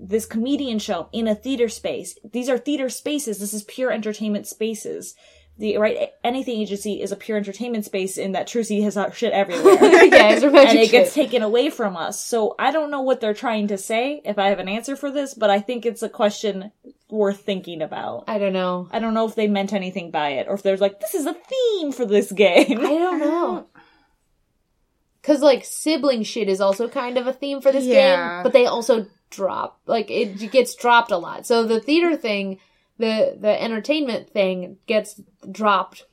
[0.04, 2.18] This comedian show in a theater space.
[2.24, 3.38] These are theater spaces.
[3.38, 5.14] This is pure entertainment spaces.
[5.58, 9.74] The Wright Anything Agency is a pure entertainment space in that Trucy has shit everywhere.
[10.04, 12.24] yeah, and it gets taken away from us.
[12.24, 15.10] So I don't know what they're trying to say, if I have an answer for
[15.10, 16.72] this, but I think it's a question
[17.08, 18.24] worth thinking about.
[18.26, 18.88] I don't know.
[18.90, 21.26] I don't know if they meant anything by it, or if there's like, this is
[21.26, 22.80] a theme for this game.
[22.80, 23.66] I don't know.
[25.20, 28.36] because like sibling shit is also kind of a theme for this Yeah.
[28.36, 31.46] game, but they also drop like it gets dropped a lot.
[31.46, 32.60] So the theater thing,
[32.98, 35.20] the the entertainment thing gets
[35.50, 36.06] dropped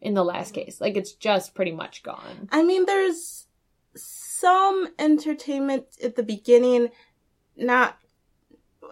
[0.00, 0.80] in the last case.
[0.80, 2.48] Like it's just pretty much gone.
[2.52, 3.46] I mean, there's
[3.96, 6.90] some entertainment at the beginning,
[7.56, 7.96] not.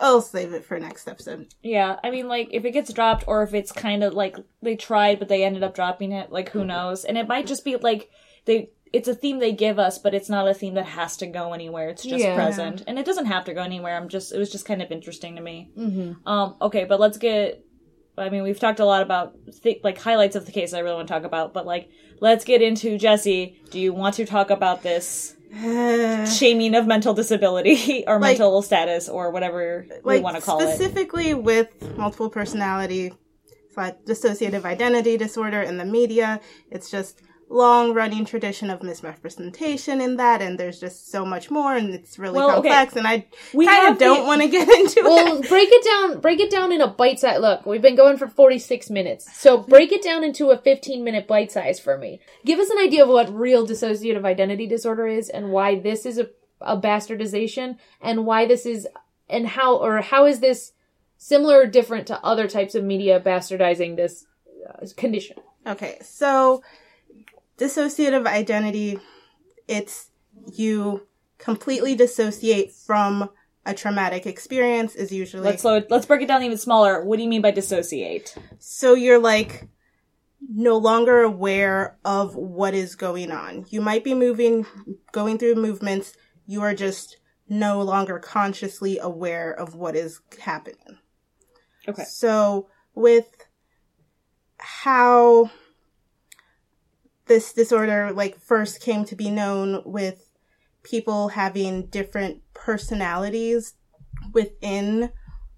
[0.00, 1.48] I'll save it for next episode.
[1.62, 4.74] Yeah, I mean, like, if it gets dropped or if it's kind of like they
[4.74, 7.04] tried but they ended up dropping it, like, who knows?
[7.04, 8.10] And it might just be like
[8.46, 8.70] they.
[8.92, 11.52] It's a theme they give us, but it's not a theme that has to go
[11.54, 11.88] anywhere.
[11.88, 12.34] It's just Yeah.
[12.34, 13.96] present, and it doesn't have to go anywhere.
[13.96, 14.32] I'm just.
[14.34, 15.70] It was just kind of interesting to me.
[15.78, 16.28] Mm-hmm.
[16.28, 16.56] Um.
[16.60, 17.64] Okay, but let's get.
[18.18, 20.74] I mean, we've talked a lot about th- like highlights of the case.
[20.74, 21.88] I really want to talk about, but like,
[22.20, 23.56] let's get into Jesse.
[23.70, 25.34] Do you want to talk about this
[26.38, 30.74] shaming of mental disability or Like- mental status or whatever we want to call it?
[30.74, 33.12] specifically with multiple personality
[33.76, 36.40] like dissociative identity disorder in the media
[36.70, 37.22] it's just
[37.52, 42.18] long running tradition of misrepresentation in that and there's just so much more and it's
[42.18, 42.70] really Well, okay.
[42.70, 45.84] complex and i We kind of don't want to get into Well, it break it
[45.84, 46.20] down.
[46.20, 47.40] Break it down in a bite size.
[47.40, 51.04] Look, we've been going for forty six minutes, so break it down into a fifteen
[51.04, 52.20] minute bite size for me.
[52.44, 56.18] Give us an idea of what real dissociative identity disorder is, and why this is
[56.18, 56.30] a,
[56.60, 58.88] a bastardization, and why this is,
[59.28, 60.72] and how or how is this
[61.18, 64.24] similar or different to other types of media bastardizing this
[64.68, 65.36] uh, condition?
[65.64, 66.60] okay so
[67.62, 68.98] dissociative identity
[69.68, 70.10] it's
[70.52, 71.06] you
[71.38, 73.30] completely dissociate from
[73.64, 75.64] a traumatic experience is usually Let's.
[75.64, 77.04] Let's break it down even smaller.
[77.04, 78.34] What do you mean by dissociate?
[78.58, 79.68] So you're like
[80.52, 83.66] no longer aware of what is going on.
[83.68, 84.66] You might be moving,
[85.12, 86.14] going through movements.
[86.46, 90.98] You are just no longer consciously aware of what is happening.
[91.88, 92.02] Okay.
[92.04, 93.46] So with
[94.58, 95.50] how
[97.32, 100.30] this disorder like first came to be known with
[100.82, 103.72] people having different personalities
[104.34, 105.10] within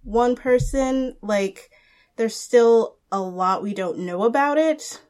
[0.04, 1.68] one person, like
[2.14, 5.02] there's still a lot we don't know about it.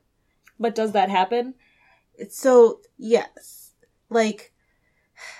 [0.59, 1.53] But does that happen?
[2.31, 3.73] So, yes.
[4.09, 4.55] Like,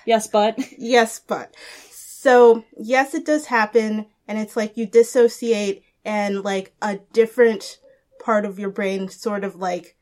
[0.05, 1.55] Yes, but yes, but.
[1.89, 7.79] So, yes, it does happen, and it's like you dissociate, and like a different
[8.19, 9.94] part of your brain sort of like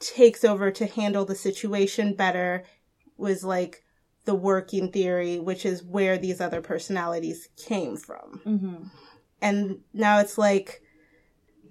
[0.00, 2.64] takes over to handle the situation better,
[3.16, 3.84] was like
[4.24, 8.40] the working theory, which is where these other personalities came from.
[8.44, 8.76] hmm
[9.40, 10.82] And now it's like.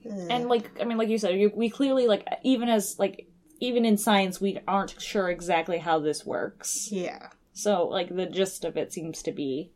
[0.06, 0.12] ugh.
[0.30, 3.28] and like I mean, like you said, you, we clearly like even as like
[3.60, 6.90] even in science, we aren't sure exactly how this works.
[6.92, 7.30] yeah.
[7.54, 9.72] So like the gist of it seems to be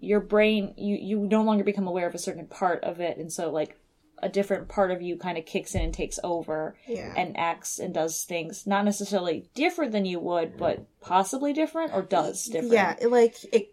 [0.00, 3.32] your brain you you no longer become aware of a certain part of it and
[3.32, 3.78] so like
[4.24, 7.12] a different part of you kind of kicks in and takes over Yeah.
[7.16, 12.02] and acts and does things not necessarily different than you would but possibly different or
[12.02, 13.68] does different Yeah, like it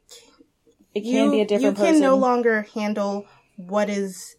[0.93, 1.85] it can be a different person.
[1.85, 3.25] you can person no longer handle
[3.55, 4.35] what is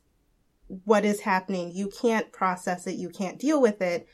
[0.85, 1.71] what is happening.
[1.75, 2.97] You can't process it.
[2.97, 4.07] You can't deal with it.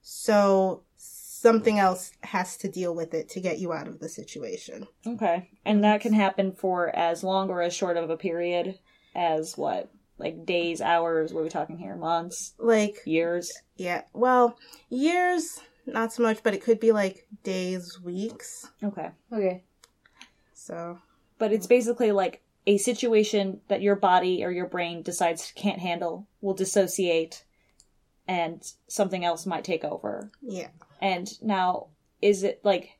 [0.00, 4.86] So something else has to deal with it to get you out of the situation.
[5.06, 8.78] okay and that can happen for as long or as short of a period
[9.14, 14.58] as what like days hours what are we talking here months Like years yeah, well,
[14.90, 18.68] years not so much, but it could be like days, weeks.
[18.82, 19.62] okay Okay.
[20.54, 20.98] So
[21.38, 26.26] but it's basically like a situation that your body or your brain decides can't handle
[26.42, 27.44] will dissociate
[28.26, 30.68] and something else might take over yeah.
[31.00, 31.86] and now
[32.20, 32.98] is it like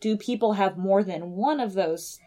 [0.00, 2.20] do people have more than one of those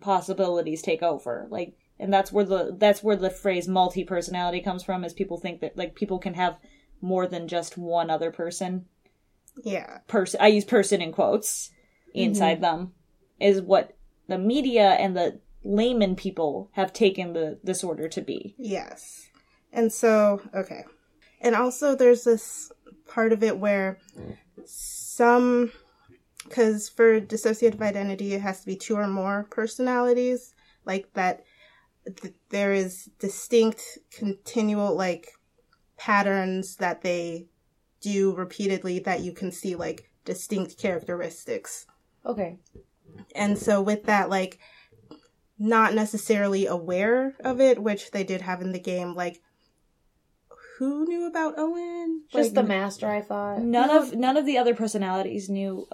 [0.00, 1.74] possibilities take over like
[2.04, 5.74] and that's where the that's where the phrase multi-personality comes from is people think that
[5.76, 6.58] like people can have
[7.00, 8.84] more than just one other person
[9.64, 9.98] Yeah.
[10.06, 11.70] person I use person in quotes
[12.12, 12.78] inside mm-hmm.
[12.78, 12.92] them
[13.40, 13.96] is what
[14.28, 18.54] the media and the layman people have taken the disorder to be.
[18.58, 19.28] Yes.
[19.72, 20.84] And so, okay.
[21.40, 22.70] And also, there's this
[23.08, 23.98] part of it where
[24.66, 25.72] some,
[26.44, 31.44] because for dissociative identity, it has to be two or more personalities, like that
[32.04, 35.28] th- there is distinct, continual, like,
[35.96, 37.46] patterns that they
[38.00, 41.86] do repeatedly that you can see, like, distinct characteristics.
[42.24, 42.58] Okay.
[43.34, 44.58] And so with that, like,
[45.58, 49.40] not necessarily aware of it, which they did have in the game, like,
[50.78, 52.24] who knew about Owen?
[52.32, 53.62] Just the master, I thought.
[53.62, 55.86] None of none of the other personalities knew.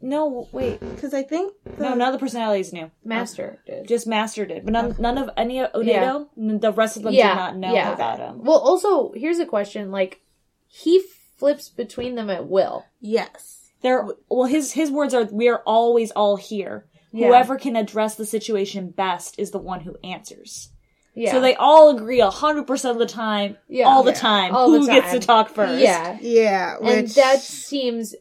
[0.00, 2.90] No, wait, because I think the, no, none of the personalities knew.
[3.04, 3.88] Master did.
[3.88, 6.28] Just Master did, but none none of any of Uendo.
[6.36, 7.92] n- The rest of them Yeah, did not know yeah.
[7.94, 8.44] about him.
[8.44, 9.90] Well, also, here's a question.
[9.90, 10.20] Like,
[10.66, 11.02] he
[11.38, 12.84] flips between them at will.
[13.00, 16.86] yes, They're well his his words are we are always all here.
[17.12, 17.28] Yeah.
[17.28, 20.70] Whoever can address the situation best is the one who answers.
[21.14, 21.30] Yeah.
[21.30, 23.84] So they all agree hundred percent of the time, Yeah.
[23.86, 24.18] all the Yeah.
[24.18, 25.80] time, All the who gets to talk first.
[25.80, 26.18] Yeah.
[26.20, 28.14] Yeah, which And that seems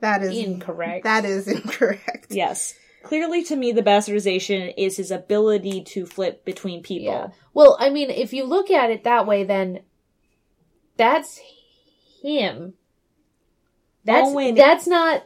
[0.00, 1.04] that is incorrect.
[1.04, 2.28] That is incorrect.
[2.30, 2.74] Yes.
[3.02, 7.12] Clearly to me the bastardization is his ability to flip between people.
[7.12, 7.28] Yeah.
[7.54, 9.80] Well, I mean, if you look at it that way, then
[10.96, 11.40] that's
[12.22, 12.74] him.
[14.04, 15.24] That's Owen- that's not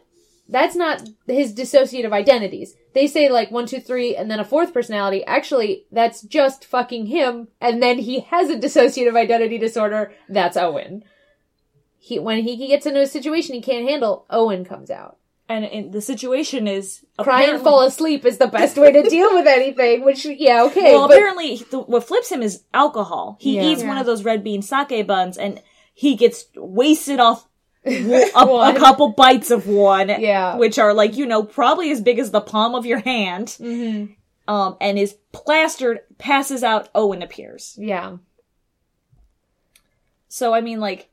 [0.48, 2.76] that's not his dissociative identities.
[2.94, 5.24] They say like one, two, three, and then a fourth personality.
[5.24, 10.12] Actually, that's just fucking him, and then he has a dissociative identity disorder.
[10.28, 11.04] That's Owen.
[12.04, 15.18] He when he gets into a situation he can't handle, Owen comes out.
[15.48, 19.32] And, and the situation is Cry and fall asleep is the best way to deal
[19.34, 20.04] with anything.
[20.04, 20.94] Which, yeah, okay.
[20.94, 23.36] Well, but- apparently, the, what flips him is alcohol.
[23.40, 23.64] He Yeah.
[23.66, 25.62] eats one of those red bean sake buns, and
[25.94, 27.46] he gets wasted off
[27.84, 28.74] a, One.
[28.76, 30.08] couple bites of one.
[30.08, 30.56] Yeah.
[30.56, 33.48] which are like you know probably as big as the palm of your hand.
[33.60, 34.16] Mhm.
[34.48, 36.88] Um, and is plastered, passes out.
[36.96, 37.76] Owen appears.
[37.78, 38.16] yeah.
[40.28, 41.10] So I mean, like,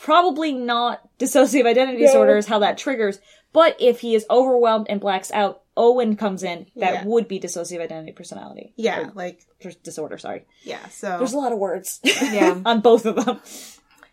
[0.00, 2.06] probably not dissociative identity No.
[2.06, 3.18] disorder is how that triggers.
[3.52, 6.66] But if he is overwhelmed and blacks out, Owen comes in.
[6.76, 7.04] That Yeah.
[7.04, 8.72] would be dissociative identity personality.
[8.76, 9.40] Yeah, like
[9.82, 10.18] disorder.
[10.18, 10.44] Sorry.
[10.64, 10.86] yeah.
[10.88, 12.00] So There's a lot of words.
[12.04, 12.60] Yeah.
[12.66, 13.40] on both of them.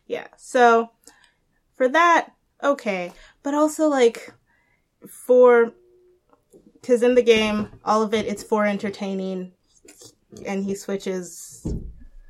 [0.08, 0.28] Yeah.
[0.38, 0.92] So
[1.76, 2.30] for that,
[2.64, 3.12] okay.
[3.44, 4.34] But also like
[5.08, 5.74] for
[6.82, 9.52] because in the game, all of it it's for entertaining,
[10.46, 11.66] and he switches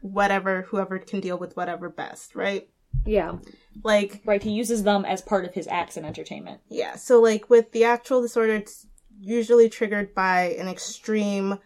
[0.01, 2.69] whatever whoever can deal with whatever best, right?
[3.05, 3.37] Yeah.
[3.83, 4.41] Like Right.
[4.41, 6.61] He uses them as part of his acts and entertainment.
[6.69, 6.95] yeah.
[6.95, 8.85] So like with the actual disorder, it's
[9.19, 11.59] usually triggered by an extreme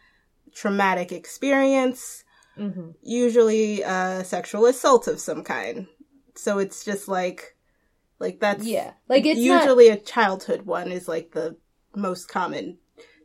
[0.54, 2.24] traumatic experience,
[2.56, 5.88] hmm usually a sexual assault of some kind.
[6.36, 7.56] So it's just like
[8.20, 8.94] like that's Yeah.
[9.08, 9.62] Like it's not.
[9.64, 11.56] usually a childhood one is like the
[11.96, 12.78] most common.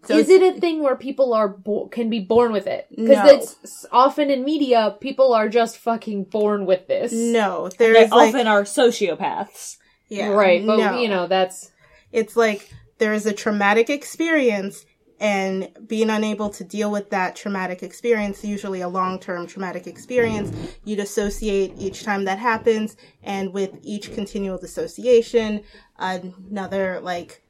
[0.06, 2.86] So is it a thing where people are bo- can be born with it?
[2.90, 3.26] Because No.
[3.34, 7.12] it's often in media, people are just fucking born with this.
[7.12, 9.76] No, They there is like often are sociopaths.
[10.08, 10.64] yeah, right?
[10.66, 10.98] But no.
[11.00, 11.70] you know that's
[12.12, 14.84] it's like there is a traumatic experience
[15.20, 20.50] and being unable to deal with that traumatic experience, usually a long-term traumatic experience,
[20.84, 25.62] you dissociate each time that happens, and with each continual dissociation,
[25.98, 27.42] another like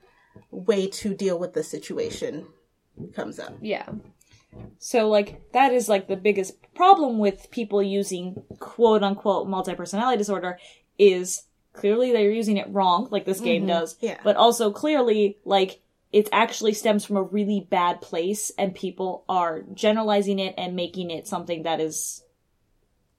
[0.50, 2.46] way to deal with the situation
[3.14, 3.54] comes up.
[3.60, 3.88] yeah.
[4.78, 10.18] So like that is like the biggest problem with people using quote unquote multi personality
[10.18, 10.58] disorder
[10.98, 13.70] is clearly they're using it wrong, like this game mm-hmm.
[13.70, 13.96] does.
[14.00, 14.18] Yeah.
[14.22, 15.80] But also clearly like
[16.12, 21.10] it actually stems from a really bad place and people are generalizing it and making
[21.10, 22.22] it something that is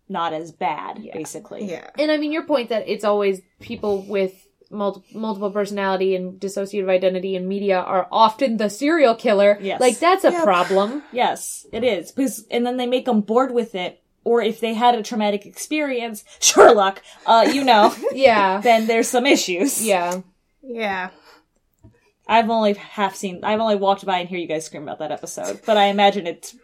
[0.08, 1.70] not as bad, basically.
[1.70, 1.90] Yeah.
[2.00, 6.90] And I mean your point that it's always people with multi- multiple personality and dissociative
[6.90, 9.58] identity in media are often the serial killer.
[9.62, 9.80] Yes.
[9.82, 10.44] Like that's a Yep.
[10.44, 11.04] problem.
[11.12, 12.12] Yes, it is.
[12.12, 14.02] Because and then they make them bored with it.
[14.24, 18.60] Or if they had a traumatic experience, Sherlock, uh, you know, Yeah.
[18.62, 19.86] then there's some issues.
[19.86, 20.22] yeah.
[20.64, 21.10] Yeah.
[22.28, 23.42] I've only half seen.
[23.44, 26.26] I've only walked by and hear you guys scream about that episode, but I imagine
[26.26, 26.56] it's.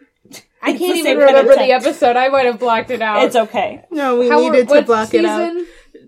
[0.60, 2.16] I can't even same kind of remember the episode.
[2.16, 3.24] I might have blocked it out.
[3.24, 3.84] It's okay.
[3.90, 5.52] No, we How- needed to what block it out.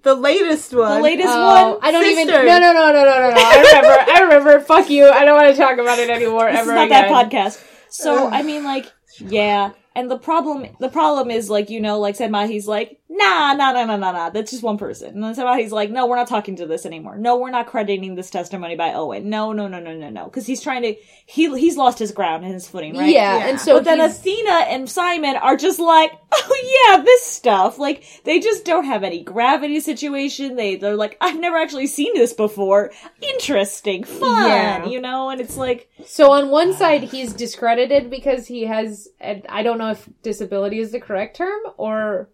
[0.05, 0.17] Season?
[0.17, 0.97] The latest one.
[0.97, 1.79] The latest Oh, one.
[1.83, 2.27] I don't even.
[2.27, 2.45] Sister.
[2.45, 3.37] No, no, no, no, no, no, no.
[3.37, 4.13] I remember.
[4.13, 4.61] I remember.
[4.61, 5.09] Fuck you.
[5.09, 7.11] I don't want to talk about it anymore This ever is not again.
[7.13, 7.63] that podcast.
[7.89, 9.71] So uh, I mean, like, yeah.
[9.97, 13.84] And the problem, the problem is like you know, like Sahdmadhi's like, nah, nah, nah,
[13.84, 14.30] nah, nah, nah.
[14.30, 15.14] That's just one person.
[15.14, 17.16] And then Sahdmadhi's like, no, we're not talking to this anymore.
[17.16, 19.30] No, we're not crediting this testimony by Owen.
[19.30, 20.24] No, no, no, no, no, no.
[20.24, 20.97] Because he's trying to.
[21.26, 23.09] He he's lost his ground and his footing, right?
[23.09, 23.47] Yeah, Yeah.
[23.49, 27.78] and so but then Athena and Simon are just like, oh yeah, this stuff.
[27.78, 30.57] Like they just don't have any gravity situation.
[30.57, 32.90] They they're like, I've never actually seen this before.
[33.22, 34.86] Interesting, fun, Yeah.
[34.86, 35.30] you know.
[35.30, 39.09] And it's like, So on one side, he's discredited because he has.
[39.20, 42.28] and I don't know if disability is the correct term or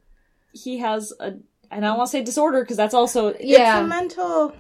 [0.53, 1.27] he has a,
[1.71, 3.83] and I don't want to say disorder because that's also It's a yeah.
[3.83, 4.55] mental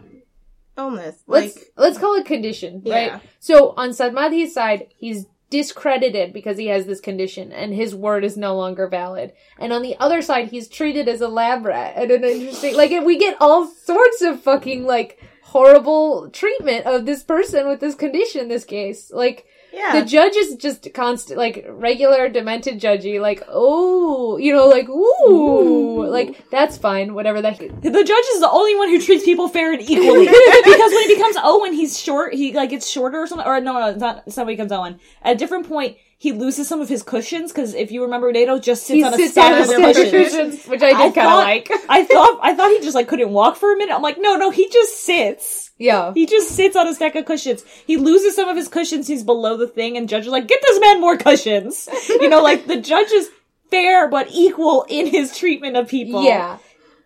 [0.78, 1.16] illness.
[1.26, 2.94] Like, Let's let's call it condition, Yeah.
[2.94, 3.22] right?
[3.40, 8.36] So on Sahdmadhi's side, he's discredited because he has this condition and his word is
[8.36, 9.32] no longer valid.
[9.58, 12.92] And on the other side, he's treated as a lab rat and an interesting like
[13.04, 18.42] we get all sorts of fucking like horrible treatment of this person with this condition
[18.42, 19.10] in this case.
[19.12, 20.00] Like yeah.
[20.00, 26.06] the judge is just constant, like regular demented judgy, like oh, you know, like ooh,
[26.06, 27.58] like that's fine, whatever that.
[27.58, 30.26] the judge is the only one who treats people fair and equally
[30.64, 32.34] because when he becomes Owen, he's short.
[32.34, 33.46] He like gets shorter or something.
[33.46, 34.22] Or no, no, it's not.
[34.26, 34.98] It's not when he becomes Owen.
[35.22, 38.58] At a different point, he loses some of his cushions because if you remember, Nato
[38.58, 40.10] just sits He on a sits stack on of cushions.
[40.10, 41.70] cushions, which I did kind of like.
[41.88, 43.94] I thought I thought he just like couldn't walk for a minute.
[43.94, 45.69] I'm like, no, no, he just sits.
[45.80, 46.12] Yeah.
[46.12, 47.64] He just sits on a stack of cushions.
[47.86, 49.08] He loses some of his cushions.
[49.08, 51.88] He's below the thing, and judge is like, get this man more cushions.
[52.08, 53.30] you know, like the judge is
[53.70, 56.22] fair but equal in his treatment of people.
[56.22, 56.58] Yeah.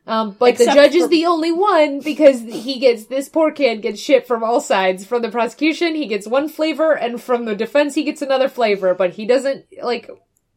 [0.06, 3.80] Um, but Except the judge is the only one because he gets this poor kid
[3.80, 5.06] gets shit from all sides.
[5.06, 8.92] From the prosecution, he gets one flavor, and from the defense, he gets another flavor.
[8.94, 10.10] But he doesn't like.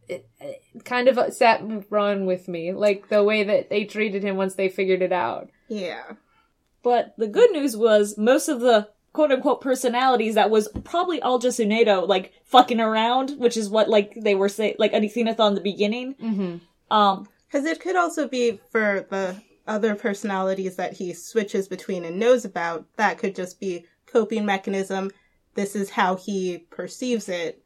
[0.09, 4.37] It, it kind of sat wrong with me, like the way that they treated him
[4.37, 5.49] once they figured it out.
[5.69, 6.03] Yeah.
[6.87, 11.37] But the good news was most of the quote unquote personalities that was probably all
[11.37, 15.49] just Uendo, like fucking around, which is what like they were saying, like Athena thought
[15.49, 16.15] in the beginning.
[16.15, 16.95] Mm-hmm.
[16.97, 22.19] Um, Because it could also be for the other personalities that he switches between and
[22.19, 22.85] knows about.
[22.95, 25.11] That could just be coping mechanism.
[25.55, 27.61] This is how he perceives it,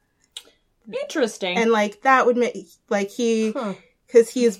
[1.03, 1.57] interesting.
[1.57, 2.55] and like that would make
[2.89, 3.73] like he Huh.
[4.07, 4.57] because he's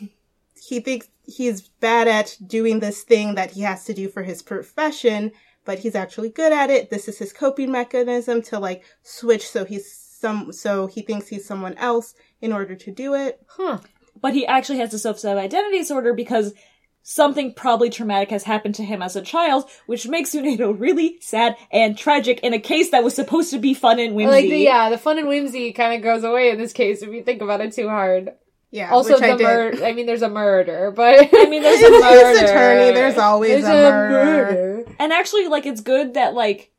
[0.62, 4.42] he thinks he's bad at doing this thing that he has to do for his
[4.42, 5.32] profession,
[5.66, 6.90] but he's actually good at it.
[6.90, 11.48] This is his coping mechanism to like switch so he's some so he thinks he's
[11.48, 13.40] someone else in order to do it.
[13.48, 13.80] Huh.
[14.22, 16.54] but he actually has dissociative identity disorder because
[17.04, 21.56] something probably traumatic has happened to him as a child, which makes Uendo really sad
[21.72, 24.32] and tragic in a case that was supposed to be fun and whimsy.
[24.32, 27.12] Like the, yeah, the fun and whimsy kind of goes away in this case if
[27.12, 28.34] you think about it too hard.
[28.72, 28.90] Yeah.
[28.92, 29.44] Also, which I the did.
[29.44, 29.86] murder.
[29.86, 32.46] I mean, there's a murder, but I mean, there's a an murder.
[32.46, 32.92] attorney.
[32.94, 34.86] There's always There's a murder.
[35.00, 36.72] And actually, like, it's good that, like,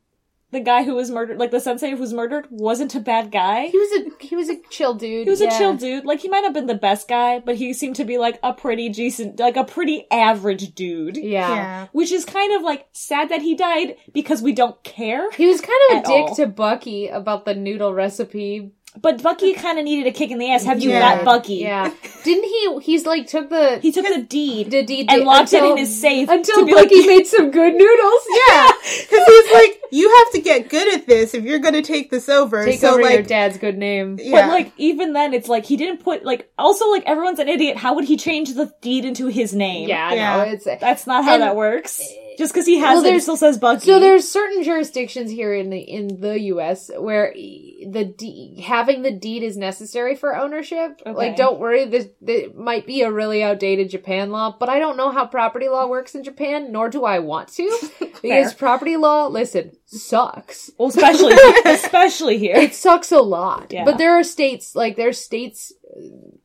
[0.51, 3.67] the guy who was murdered, like, the sensei who was murdered, wasn't a bad guy.
[3.67, 5.25] He was a he was a chill dude.
[5.25, 5.53] He was yeah.
[5.53, 6.05] a chill dude.
[6.05, 8.53] Like, he might have been the best guy, but he seemed to be, like, a
[8.53, 11.17] pretty decent, like, a pretty average dude.
[11.17, 11.49] Yeah.
[11.49, 11.87] Yeah.
[11.91, 15.29] Which is kind of, like, sad that he died because we don't care.
[15.31, 16.35] He was kind of a dick all.
[16.35, 18.71] to Bucky about the noodle recipe.
[19.01, 20.63] But Bucky kind of needed a kick in the ass.
[20.65, 20.99] Have you Yeah.
[21.15, 21.55] met Bucky?
[21.55, 21.91] Yeah.
[22.23, 22.79] Didn't he?
[22.81, 25.77] He's like took the He took the deed the deed and locked it until- in
[25.79, 28.21] his safe until to be Bucky like, made some good noodles.
[28.47, 28.71] Yeah,
[29.01, 32.11] because he's like, you have to get good at this if you're going to take
[32.11, 32.63] this over.
[32.65, 34.19] Take so over like, your dad's good name.
[34.21, 37.49] yeah, But like even then, it's like he didn't put like also like everyone's an
[37.49, 37.77] idiot.
[37.77, 39.89] How would he change the deed into his name?
[39.89, 40.35] Yeah, I Yeah.
[40.37, 40.51] know.
[40.51, 42.01] It's that's not how And- that works.
[42.37, 43.85] Just because he has Well, it, it still says Bucky.
[43.85, 46.89] So there's certain jurisdictions here in the in the U.S.
[46.97, 51.01] where the de- having the deed is necessary for ownership.
[51.05, 51.11] Okay.
[51.11, 54.97] Like, don't worry, this, this might be a really outdated Japan law, but I don't
[54.97, 57.89] know how property law works in Japan, nor do I want to,
[58.21, 60.71] because property law, listen, sucks.
[60.77, 61.33] well, especially
[61.65, 62.55] especially here.
[62.55, 63.71] It sucks a lot.
[63.71, 63.85] Yeah.
[63.85, 66.01] But there are states like there's states uh,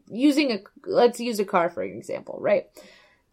[0.09, 2.66] using a let's use a car for an example, right?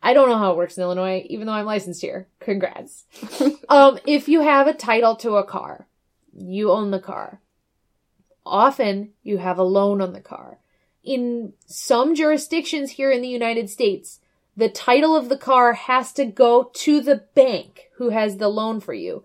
[0.06, 2.28] I don't know how it works in Illinois, even though I'm licensed here.
[2.40, 3.06] Congrats.
[3.70, 5.88] um, if you have a title to a car,
[6.38, 7.42] you own the car.
[8.46, 10.60] Often you have a loan on the car.
[11.04, 14.20] In some jurisdictions here in the United States,
[14.56, 18.82] the title of the car has to go to the bank who has the loan
[18.82, 19.24] for you.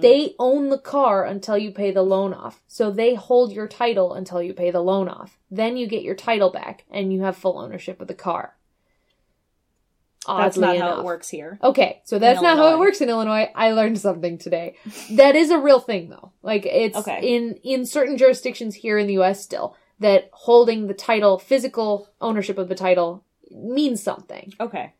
[0.00, 2.62] They own the car until you pay the loan off.
[2.68, 5.38] So they hold your title until you pay the loan off.
[5.50, 8.54] Then you get your title back and you have full ownership of the car.
[10.26, 11.58] That's not how it works here.
[11.62, 13.50] Okay, so that's not how it works in Illinois.
[13.54, 14.76] I learned something today.
[15.12, 16.32] That is a real thing though.
[16.42, 17.20] Like it's Okay.
[17.34, 22.58] in in certain jurisdictions here in the US still that holding the title, physical ownership
[22.58, 24.52] of the title means something.
[24.60, 24.92] Okay.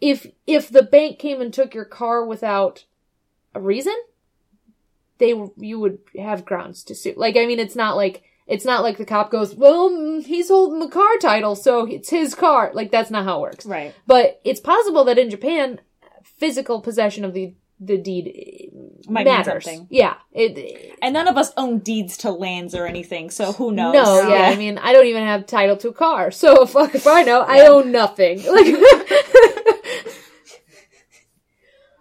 [0.00, 2.84] If if the bank came and took your car without
[3.54, 3.94] a reason,
[5.18, 7.14] they you would have grounds to sue.
[7.16, 10.48] Like I mean it's not like it's not like the cop goes, "Well, mm, he's
[10.48, 13.66] holding the car title, so it's his car." Like that's not how it works.
[13.66, 13.94] Right.
[14.06, 15.80] But it's possible that in Japan,
[16.24, 18.66] physical possession of the the deed eh,
[19.08, 19.64] Might mean matters.
[19.64, 19.86] something.
[19.88, 20.14] Yeah.
[20.32, 23.94] It, And none of us own deeds to lands or anything, so who knows?
[23.94, 24.48] no, yeah.
[24.50, 27.42] I mean, I don't even have title to a car, so fuck if I know.
[27.42, 28.38] I own nothing.
[28.38, 28.66] Like,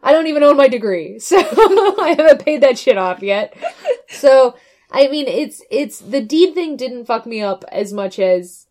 [0.03, 3.55] I don't even own my degree, so I haven't paid that shit off yet.
[4.09, 4.55] So,
[4.91, 8.67] I mean, it's it's the deed thing didn't fuck me up as much as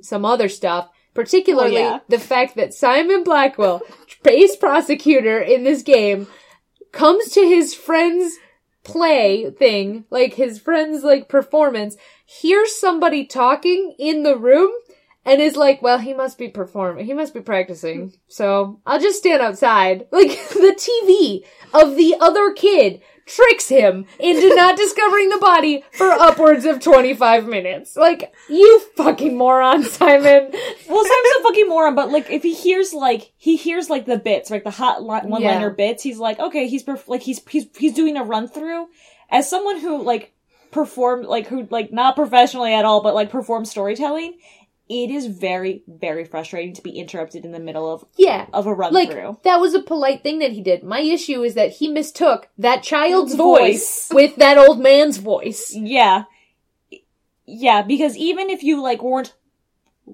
[0.00, 0.88] some other stuff.
[1.14, 2.00] Particularly yeah.
[2.08, 3.82] the fact that Simon Blackquill,
[4.22, 6.28] base prosecutor in this game,
[6.92, 8.36] comes to his friend's
[8.84, 14.70] play thing, like his friend's like performance, hears somebody talking in the room
[15.24, 17.04] and is like, well, he must be performing.
[17.04, 18.14] He must be practicing.
[18.28, 20.06] So I'll just stand outside.
[20.12, 26.10] Like the TV of the other kid tricks him into not discovering the body for
[26.10, 27.94] upwards of 25 minutes.
[27.96, 30.50] Like, you fucking moron, Simon.
[30.88, 34.18] Well, Simon's a fucking moron, but like if he hears like he hears like the
[34.18, 35.74] bits, like the hot li- one-liner Yeah.
[35.74, 38.86] bits, he's like, okay, he's perf- like he's he's he's doing a run through.
[39.30, 40.32] As someone who like
[40.70, 44.38] performed, like who like not professionally at all, but like performed storytelling,
[44.88, 48.46] it is very very frustrating to be interrupted in the middle of Yeah.
[48.52, 49.38] of a run Like through.
[49.44, 50.82] that was a polite thing that he did.
[50.82, 54.08] My issue is that he mistook that child's Voice.
[54.08, 55.74] voice with that old man's voice.
[55.74, 56.24] Yeah.
[57.46, 59.34] Yeah, because even if you like weren't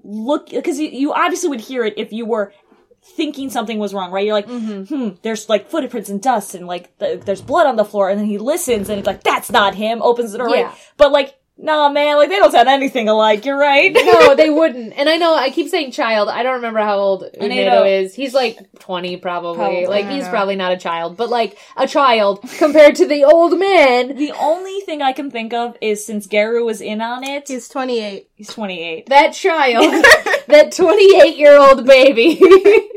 [0.03, 2.53] look because you, obviously would hear it if you were
[3.01, 4.25] thinking something was wrong, right?
[4.25, 7.85] You're like, hmm, there's like footprints and dust and like the, there's blood on the
[7.85, 10.01] floor, and then he listens and he's like, that's not him.
[10.01, 10.59] Opens the door, right?
[10.65, 10.75] Yeah.
[10.97, 13.45] But like, nah, man, like they don't sound anything alike.
[13.45, 13.91] You're right.
[13.93, 14.93] no, they wouldn't.
[14.97, 16.29] And I know I keep saying child.
[16.29, 18.13] I don't remember how old Uendo- Uendo is.
[18.15, 19.55] He's like 20 probably.
[19.57, 19.85] Probably.
[19.87, 20.29] Like he's know.
[20.29, 24.15] probably not a child, but like a child compared to the old man.
[24.15, 27.67] the only thing I can think of is since Geiru was in on it, He's
[27.69, 28.29] 28.
[28.35, 29.07] he's 28.
[29.07, 29.85] That child,
[30.47, 32.39] that 28 year old baby.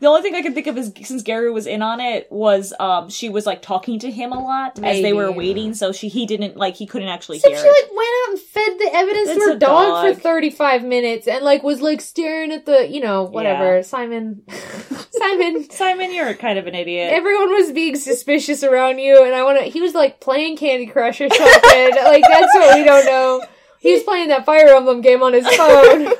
[0.00, 2.72] The only thing I can think of is since Geiru was in on it was
[2.78, 6.06] um she was like talking to him a lot as they were waiting, so she
[6.08, 7.70] he didn't like he couldn't actually So hear she it.
[7.70, 10.14] like went out and fed the evidence It's to her dog, dog.
[10.14, 13.76] for 35 minutes and like was like staring at the, you know, whatever.
[13.76, 13.82] Yeah.
[13.82, 14.42] Simon.
[15.10, 15.68] Simon.
[15.70, 17.12] Simon, you're kind of an idiot.
[17.12, 19.64] Everyone was being suspicious around you, and I want to.
[19.64, 21.90] He was like playing Candy Crush or something.
[22.04, 23.42] like that's what we don't know.
[23.80, 26.12] He was playing that Fire Emblem game on his phone.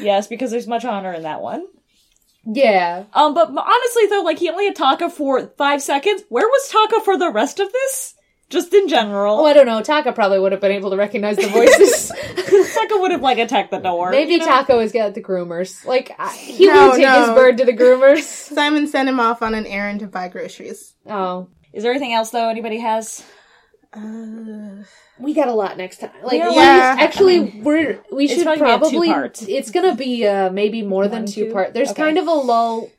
[0.00, 1.66] yes, because there's much honor in that one.
[2.50, 6.22] Yeah, Um, but honestly though, like he only had Taka for five seconds.
[6.30, 8.14] Where was Taka for the rest of this?
[8.48, 9.82] Just in general, Oh, I don't know.
[9.82, 12.08] Taka probably would have been able to recognize the voices.
[12.74, 14.10] Taka would have like attacked the door.
[14.10, 14.46] Maybe you know?
[14.46, 15.84] Taka is got the groomers.
[15.84, 17.20] Like I- he No, would take no.
[17.20, 18.22] his bird to the groomers.
[18.54, 20.94] Simon sent him off on an errand to buy groceries.
[21.06, 22.48] Oh, Is there anything else though?
[22.48, 23.22] Anybody has?
[23.92, 24.84] Uh,
[25.20, 26.10] we got a lot next time.
[26.22, 29.54] Like, Yeah, actually, we're we It's should probably gonna be a probably.
[29.54, 31.74] It's gonna be uh, maybe more than two part.
[31.74, 32.02] There's Okay.
[32.02, 32.90] kind of a lull.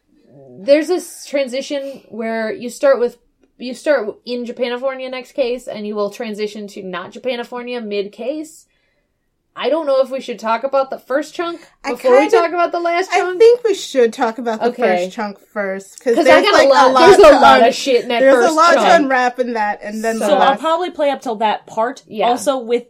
[0.61, 3.17] There's this transition where you start with
[3.57, 8.65] you start in Japanifornia next case, and you will transition to not Japanifornia mid case.
[9.55, 12.49] I don't know if we should talk about the first chunk before we kinda- talk
[12.49, 13.35] about the last chunk.
[13.35, 15.03] I think we should talk about the Okay.
[15.05, 16.87] first chunk first because Because there's like a lot.
[16.87, 18.73] a lot, there's a to lot un- of shit in that There's first a lot
[18.75, 18.87] chunk.
[18.87, 21.65] to unwrap in that, and then So- the So I'll probably play up till that
[21.67, 22.03] part.
[22.07, 22.27] Yeah.
[22.29, 22.85] Also with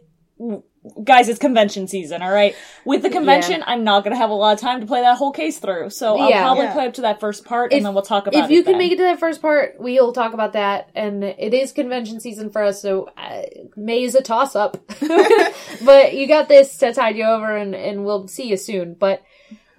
[1.04, 2.54] guys, it's convention season, all right.
[2.84, 5.32] With the convention, I'm not gonna have a lot of time to play that whole
[5.32, 5.90] case through.
[5.90, 6.42] So I'll Yeah.
[6.42, 6.72] probably Yeah.
[6.72, 8.64] play up to that first part, If- and then we'll talk about if you it
[8.64, 8.78] can then.
[8.78, 10.88] make it to that first part, we'll talk about that.
[10.94, 13.42] And it is convention season for us, so uh,
[13.76, 14.78] May is a toss up.
[15.84, 18.94] but you got this to tide you over, and, and we'll see you soon.
[18.98, 19.22] But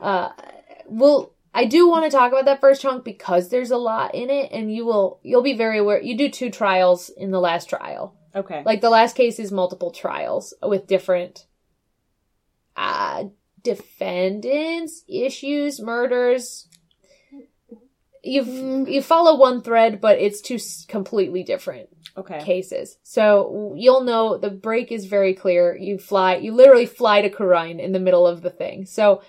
[0.01, 0.29] uh,
[0.87, 1.31] we'll.
[1.53, 4.51] I do want to talk about that first chunk because there's a lot in it,
[4.53, 6.01] and you will you'll be very aware.
[6.01, 8.13] You do two trials in the last trial.
[8.35, 8.63] Okay.
[8.65, 11.45] Like the last case is multiple trials with different
[12.75, 13.25] uh
[13.63, 16.67] defendants, issues, murders.
[18.23, 22.41] You you follow one thread, but it's two completely different okay.
[22.43, 22.97] cases.
[23.03, 25.75] So you'll know the break is very clear.
[25.75, 28.85] You fly, you literally fly to Khura'in in the middle of the thing.
[28.85, 29.21] So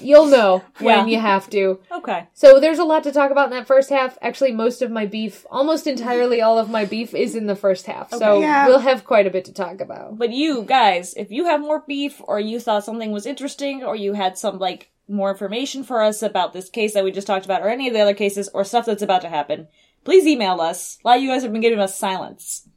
[0.00, 1.14] you'll know when Yeah.
[1.16, 1.80] you have to.
[1.92, 2.26] Okay.
[2.34, 4.18] So there's a lot to talk about in that first half.
[4.22, 7.86] Actually, most of my beef, almost entirely all of my beef is in the first
[7.86, 8.10] half.
[8.12, 8.66] So Yeah.
[8.66, 10.18] we'll have quite a bit to talk about.
[10.18, 13.96] But you guys, if you have more beef, or you thought something was interesting, or
[13.96, 17.44] you had some like more information for us about this case that we just talked
[17.44, 19.68] about, or any of the other cases, or stuff that's about to happen,
[20.06, 20.98] please email us.
[21.04, 22.68] A lot of you guys have been giving us silence,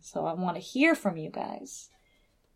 [0.00, 1.90] so I want to hear from you guys.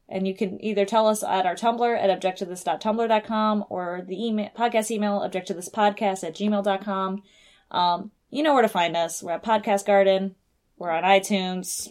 [0.09, 4.91] And you can either tell us at our Tumblr at objecttothis.tumblr.com or the email podcast
[4.91, 7.23] email objecttothispodcast at gmail.com.
[7.71, 9.23] Um, you know where to find us.
[9.23, 10.37] We're at Podcast Garden.
[10.77, 11.89] We're on iTunes.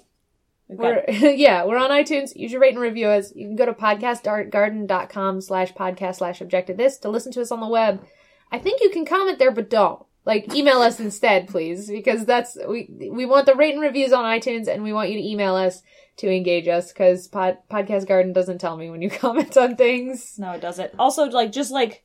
[0.69, 2.35] We're, yeah, we're on iTunes.
[2.35, 3.35] Use your rate and review us.
[3.35, 7.59] You can go to podcastgarden.com slash podcast slash objective this to listen to us on
[7.59, 8.05] the web.
[8.51, 10.05] I think you can comment there, but don't.
[10.23, 14.23] Like, email us instead, please, because that's, we, we want the rate and reviews on
[14.23, 15.81] iTunes and we want you to email us
[16.17, 20.37] to engage us because pod, Podcast Garden doesn't tell me when you comment on things.
[20.37, 20.93] No, it doesn't.
[20.99, 22.03] Also, like, just like,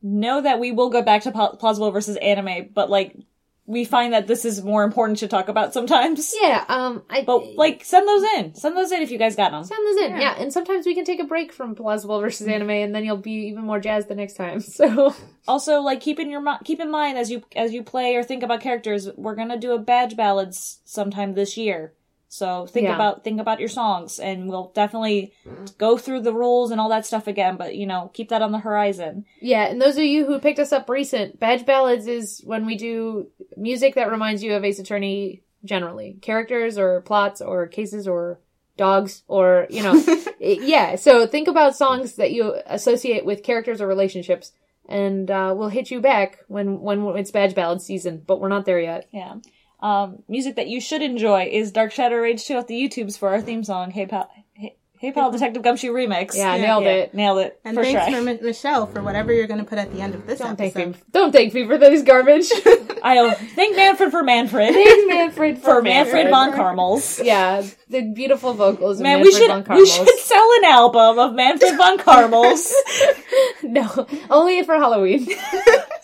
[0.00, 3.16] know that we will go back to pl- plausible versus anime, but like,
[3.66, 6.34] we find that this is more important to talk about sometimes.
[6.40, 8.54] Yeah, um, I, But like, send those in.
[8.54, 9.64] Send those in if you guys got them.
[9.64, 10.34] Send those in, yeah.
[10.38, 13.48] And sometimes we can take a break from plausible versus anime, and then you'll be
[13.48, 14.60] even more jazzed the next time.
[14.74, 15.14] So
[15.48, 18.22] Also, like, keep in your mi- keep in mind as you as you play or
[18.22, 21.94] think about characters, we're gonna do a badge ballads sometime this year.
[22.34, 22.96] So think Yeah.
[22.96, 25.32] about think about your songs, and we'll definitely
[25.78, 27.56] go through the rules and all that stuff again.
[27.56, 29.24] But you know, keep that on the horizon.
[29.40, 32.76] yeah, and those of you who picked us up recent, badge ballads is when we
[32.76, 38.40] do music that reminds you of Ace Attorney generally, characters or plots or cases or
[38.76, 39.94] dogs or you know,
[40.40, 40.96] yeah.
[40.96, 44.50] So think about songs that you associate with characters or relationships.
[44.86, 48.64] And uh, we'll hit you back when when it's badge ballad season, but we're not
[48.66, 49.08] there yet.
[49.12, 49.36] Yeah.
[49.84, 53.28] Um, music that you should enjoy is Dark Shadow Rage 2 at the YouTubes for
[53.28, 56.34] our theme song, Hey Pal, Hey, hey Pal Detective Gumshoe Remix.
[56.34, 57.12] Yeah, nailed Yeah, it.
[57.14, 57.60] Nailed it.
[57.66, 58.14] And First thanks try.
[58.18, 60.56] for Mi- Michelle for whatever you're going to put at the end of this Don't
[60.56, 60.94] thank me.
[61.12, 62.46] Don't thank me for those garbage.
[63.02, 64.72] I'll thank Manfred for Manfred.
[64.72, 67.22] Thanks, Manfred, for Manfred von Carmels.
[67.22, 69.00] Yeah, the beautiful vocals.
[69.00, 72.72] Of Man, Manfred we should von we should sell an album of Manfred von Carmels.
[73.62, 75.28] no, only for Halloween.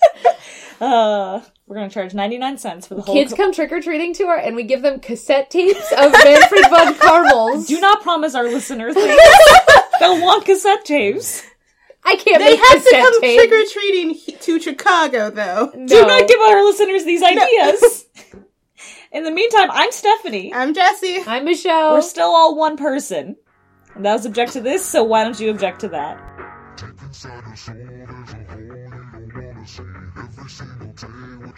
[0.83, 1.41] uh,
[1.71, 3.15] we're gonna charge ninety nine cents for the whole.
[3.15, 6.65] Kids come trick or treating to our, and we give them cassette tapes of Manfred
[6.69, 7.69] von Carmels.
[7.69, 9.21] Do not promise our listeners things.
[10.01, 11.45] They'll want cassette tapes.
[12.05, 13.43] I can't They make have to come tapes.
[13.45, 15.71] trick or treating to Chicago, though.
[15.87, 18.07] Do not give our listeners these ideas.
[19.13, 20.53] In the meantime, I'm Stephanie.
[20.53, 21.19] I'm Jesse.
[21.25, 21.93] I'm Michelle.
[21.93, 23.37] We're still all one person.
[23.95, 26.19] And that was object to this, so why don't you object to that?